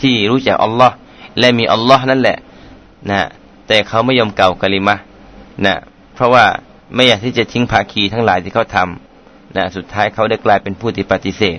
[0.00, 0.94] ที่รู้จักอัลลอฮ์
[1.38, 2.38] และมีอัลลอฮ์นั่นแหละ
[3.10, 3.20] นะ
[3.68, 4.96] แต่เขาไม่ยอมเก่ากะลิมะ
[5.66, 5.74] นะ
[6.14, 6.44] เพราะว่า
[6.94, 11.58] ไม่อยากที่จะทิ้งภาคีทั้งหลายที่เขาทำนะสุดท้ายเขาได้กลายเป็นผู้ที่ปฏิเสธ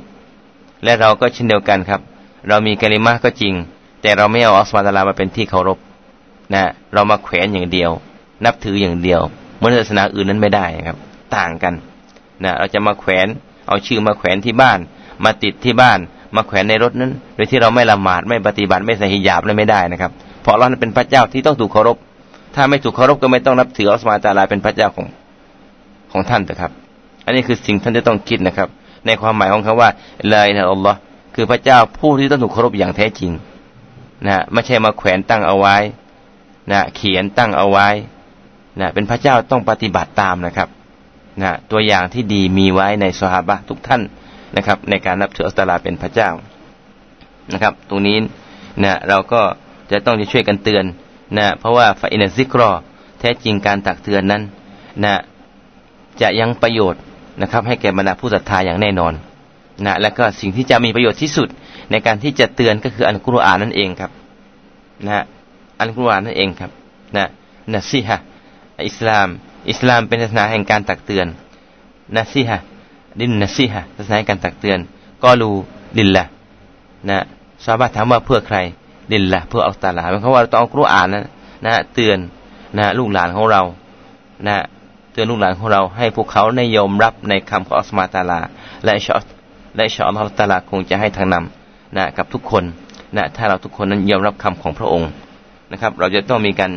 [0.84, 2.02] และเราก็เช่นเดียวกันครับ
[2.48, 3.54] เรามีกะลิมะก็จริง
[4.02, 5.80] แต่เราไม่เอาอัลลอฮ์มาเป็นที่เคารพ
[6.54, 7.92] นะเรามาแขวนอย่างเดียว
[8.46, 9.22] นับถืออย่างเดียว
[9.60, 10.98] เมื่อศาสนาอื่นนั้นไม่ได้ครับ
[11.36, 11.74] ต่างกัน
[12.44, 13.28] นะเราจะมาแขวน
[13.68, 14.80] เอาชื่อมาแขวนที่บ้าน
[15.24, 16.00] มาติดที่บ้าน
[16.36, 21.98] มาแขวนในรถนั้น โดยที่เราไม่ละหมาดไม่ปฏิบัติไม่ใส่หิญาบเลยไม่ได้นะครับ เพราะเราเป็นพระเจ้าที่ต้องถูกเคารพ
[22.56, 25.06] ถ้าไม่ถูกเคารพก็ไม่ต้องนับถืออัลลอฮฺตาลาเป็นพระเจ้าของ
[26.12, 26.72] ของท่านนะครับ
[27.26, 28.70] อันนี้คือสิ่งท่านจะต้องคิดนะครับ
[29.06, 29.90] ในความหมายของคาว่า
[30.30, 30.98] เลยนะอัลลอฮ์
[31.36, 33.32] คือพระเจ้าผู้ที่ต้องถูกเคารพอย่างแท้จริง
[34.28, 35.78] นะไม่ใช่มาแขวนตั้งเอาไว้
[36.72, 37.88] นะเขียนตั้งเอาไว้
[38.80, 40.70] นะเป็นพระเจ้าต้องปฏิบัติตามนะครับ
[41.42, 44.02] นะตัวอย่างที่ดีมีไว้ในสหาบะทุกท่าน
[44.58, 46.30] นะครับ ในการนับถืออัสตาลาเป็นพระเจ้า
[47.54, 48.18] นะครับ ตรงนี้
[48.84, 49.42] นะเราก็
[49.92, 50.86] จะต้องจะช่วยกันเตือน
[51.38, 52.72] นะเพราะว่าฟาอินซิกรอ
[53.20, 54.42] แท้จริงการตักเตือนนั้น
[55.04, 55.14] นะ
[56.22, 57.02] จะยังประโยชน์
[57.42, 59.14] นะครับ ให้แก่บรรดาผู้ศรัทธาอย่างแน่นอน
[59.86, 61.48] นะและก็สิ่งที่จะมีประโยชน์ที่สุด
[61.92, 64.12] ในการที่จะเตือนก็คืออัลกุรอานนั่นเองครับ
[65.08, 65.24] นะ
[65.80, 66.72] อัลกุรอานนั่นเองครับ
[67.18, 67.28] นะ
[67.74, 68.20] นะซิฮะ
[68.88, 69.28] อิสลาม
[69.70, 71.28] อิสลามเป็นศาสนาแห่งการตักเตือน
[72.16, 72.60] นะซีฮะ
[73.20, 74.80] ดินนะซีฮะศาสนาแห่งการตักเตือน
[75.24, 75.56] ก็รู้
[75.98, 76.26] ดินละ
[77.10, 77.20] นะ
[77.64, 78.58] ชาวบ้านถามว่าเพื่อใคร
[79.12, 81.24] ดินละเพื่ออัลตาลาเพราะว่าต้องเอาครูอ่านนะ
[81.66, 82.18] นะเตือน
[82.78, 83.62] นะลูกหลานของเรา
[84.48, 84.56] นะ
[85.12, 88.40] เตือนลูกหลานของเราให้พวกเขาในยอมรับในคำของอัลสมาตาลา
[88.84, 89.20] และชอ
[89.76, 92.64] และชออัลตาลาคงจะให้ทางนำนะกับทุกคน
[93.18, 95.10] นะถ้าเราทุกคนนั้นยอมรับคำของพระองค์
[95.72, 96.72] นะครับ เราจะต้องมีกัน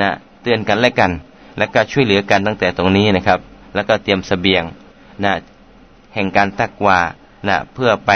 [0.00, 0.10] นะ
[0.44, 1.12] เตือนกันและกัน
[1.58, 3.38] และก็ช่วยเหลือกันตั้งแต่ตรงนี้นะครับ
[3.74, 4.62] แล้วก็เตรียมสเสบียง
[5.24, 5.32] นะ
[6.14, 6.98] แห่งการตักวา
[7.48, 8.10] นะเพื่อไป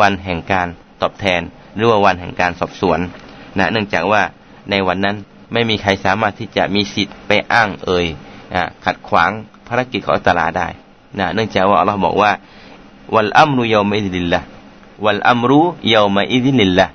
[0.00, 0.68] วันแห่งการ
[1.02, 1.40] ตอบแทน
[1.76, 3.00] หรือว่าวันแห่งการสอบสวน
[3.58, 4.22] นะเนื่องจากว่า
[4.70, 5.16] ในวันนั้น
[5.52, 8.06] ไม่มีใครสามารถที่จะมีสิทธิ์ไปอ้างเอ่ย
[8.54, 9.30] นะขัดขวาง
[9.68, 10.68] ภารกิจของอัตลาได้
[11.18, 12.32] นะเนื่องจากว่าเราบอกว่า
[13.14, 14.40] วัลอัมรุยามอิดิลละ
[15.04, 15.60] วัลอัมรุ
[15.94, 16.86] ยามอิดิลิลละ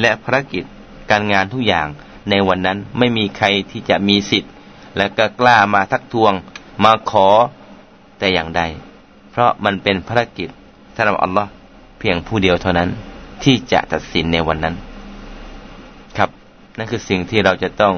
[0.00, 0.64] และภารกิจ
[1.10, 1.86] การงานทุกอย่าง
[2.28, 4.52] ในวันนั้นไม่มีใครที่จะมีสิทธิ์
[4.96, 6.32] และก็กล้ามาทักทวง
[6.84, 7.28] มาขอ
[8.18, 8.62] แต่อย่างใด
[9.30, 10.48] เพราะมันเป็นภารกิจ
[10.94, 11.50] สำหรับอัลลอฮ์
[11.98, 12.88] เพียงผู้เดียวเท่านั้น
[13.42, 14.74] ที่จะตัดสินในวันนั้น
[16.16, 16.30] ครับ
[16.78, 17.94] นั่นคือสิ่งที่เราจะต้อง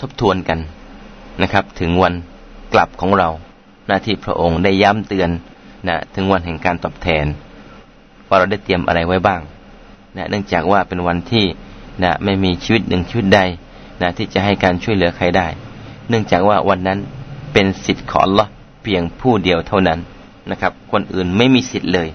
[0.00, 0.58] ทบทวนกัน
[1.42, 2.14] นะครับ ถึงวัน
[2.72, 3.28] กลับของเรา
[3.86, 5.30] หน้าที่พระองค์ได้ย้ำเตือน
[5.88, 7.26] นะถึงวันแห่งการตอบแทน
[8.28, 9.40] ว่าเราได้เตรียมอะไรไว้บ้าง
[10.16, 11.44] นะเนื่องจากว่าเป็นวันที่
[12.02, 13.40] นะไม่มีชีวิตหนึ่งชีวิตใด
[14.02, 15.46] นะที่จะให้การช่วยเหลือใครได้
[16.08, 16.98] เนื่องจากว่าวันนั้น
[17.52, 18.46] เป็นสิทธิ์ของลอ
[18.82, 19.98] เพียงผู้เดียวเท่านั้น
[20.50, 22.08] นะครับ คนอื่นไม่มีสิทธิ์เลย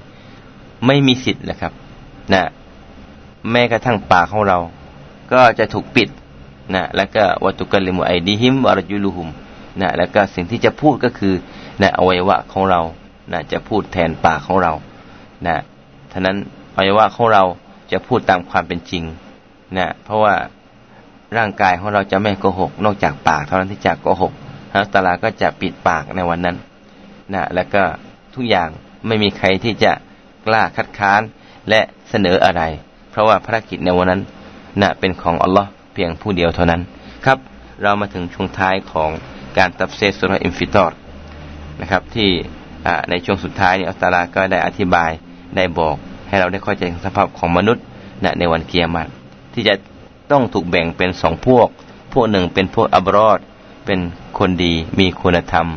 [0.85, 1.71] ไม่มีสิทธิ์นะครับ
[2.33, 2.43] นะ
[3.51, 4.57] แม้กระทั่งปากของเรา
[5.31, 6.09] ก็จะถูกปิด
[6.75, 9.29] นะแล้วก็วัตุกัลิมุไอดีหิมวารยุลุหุม
[9.81, 11.33] นะแล้วก็สิ่งที่จะพูดก็คือ
[11.81, 12.81] นะอวัยวะของเรา
[13.31, 14.73] นะจะพูดแทนปากของเรา
[15.45, 15.55] นะ
[16.11, 16.37] ท่านั้น
[16.75, 17.43] อวัยวะของเรา
[17.91, 19.03] จะพูดตามความเป็นจริง
[19.77, 20.35] นะเพราะว่า
[21.37, 24.33] ร่างกายของเราจะไม่โกหก นอกจากปากเท่านั้นที่จะโกหก
[24.73, 26.55] ฮะตาลาก็จะปิดปากในวันนั้น
[27.33, 27.83] นะแล้วก็
[28.35, 28.69] ทุกอย่าง
[29.07, 29.91] ไม่มีใครที่จะ
[30.45, 31.21] กล้าคัดค้าน
[31.69, 32.61] และเสนออะไร
[33.11, 34.21] เพราะว่าภารกิจในวันนั้น
[34.81, 36.81] นะเป็นของอัลลอฮ์เพียงผู้เดียวเท่านั้น
[37.25, 37.37] ครับ
[37.81, 39.09] เรามาถึงช่วงท้ายของ
[39.57, 40.97] การตัฟซีรซูเราะฮ์อินฟิฏอร
[41.81, 42.29] นะครับ ที่
[43.09, 45.11] ในช่วงสุดท้ายนี้อัลลอฮ์ตะอาลาก็ได้อธิบาย
[45.55, 45.95] ได้บอก
[46.29, 47.83] ให้เราได้เข้าใจสภาพของมนุษย์
[48.23, 49.09] นะในวันกิยามัต
[49.55, 49.75] ที่จะ
[50.31, 51.67] ต้องถูกแบ่งเป็นสองพวก
[52.13, 53.39] พวกหนึ่งเป็นพวกأبرار
[53.85, 53.99] เป็น
[54.37, 55.67] คนดีมีคุณธรรม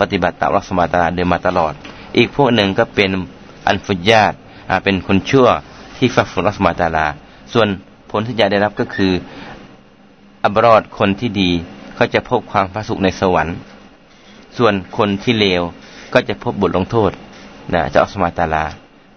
[0.00, 1.72] ปฏิบัติตามอัลลอฮ์ตะอาลาเดินมาตลอด
[2.16, 3.10] อีกพวกหนึ่งก็เป็น
[3.66, 4.32] อันฟุญญาต
[4.84, 5.48] เป็นคนชั่ว
[5.96, 7.06] ที่ฝ่าฝืนอัลลอฮ์ตะอาลา
[7.52, 7.68] ส่วน
[8.10, 9.12] ผลที่จะได้รับก็คือ
[10.44, 11.50] อับรอดคนที่ดี
[11.98, 13.56] ก็จะพบความพระสุขในสวรรค์
[14.58, 15.62] ส่วนคนที่เลว
[16.14, 17.10] ก็จะพบบทลงโทษ
[17.74, 18.64] นะจากอัสมาตาลา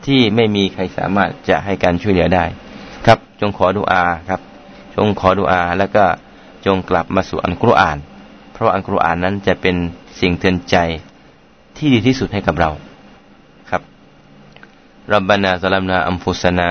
[0.06, 2.46] ที่ไม่มีใครสามารถจะให้การช่วยเหลือได้
[3.06, 4.42] ครับ จงขอดุอาครับ
[4.96, 6.04] จงขอดุอา แล้วก็
[6.66, 7.98] จงกลับมาสู่อันกรุรอาน
[8.54, 9.76] เพราะอันกรุรอานนั้นจะเป็น
[10.20, 10.76] สิ่งเตือนใจ
[11.78, 12.70] ที่ดีที่สุดให้กับเรา
[13.70, 13.82] ครับ
[15.12, 16.68] รับบานาซัลัมนาอัมฟุสนา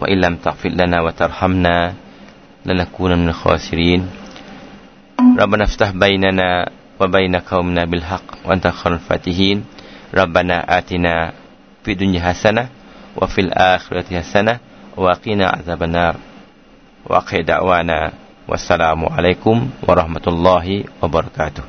[0.00, 8.53] وإن لم تغفر لنا وترحمنا لنكونن من الخاسرين ربنا افتح بيننا وبين قومنا بالحق وأنت
[8.53, 14.54] خير الفاتحين ربنا آتنا في الدنيا حسنة وفي الآخرة حسنة
[14.96, 16.16] وقنا عذاب النار.
[17.06, 18.12] وأخي دعوانا
[18.48, 21.62] والسلام عليكم ورحمة الله وبركاته.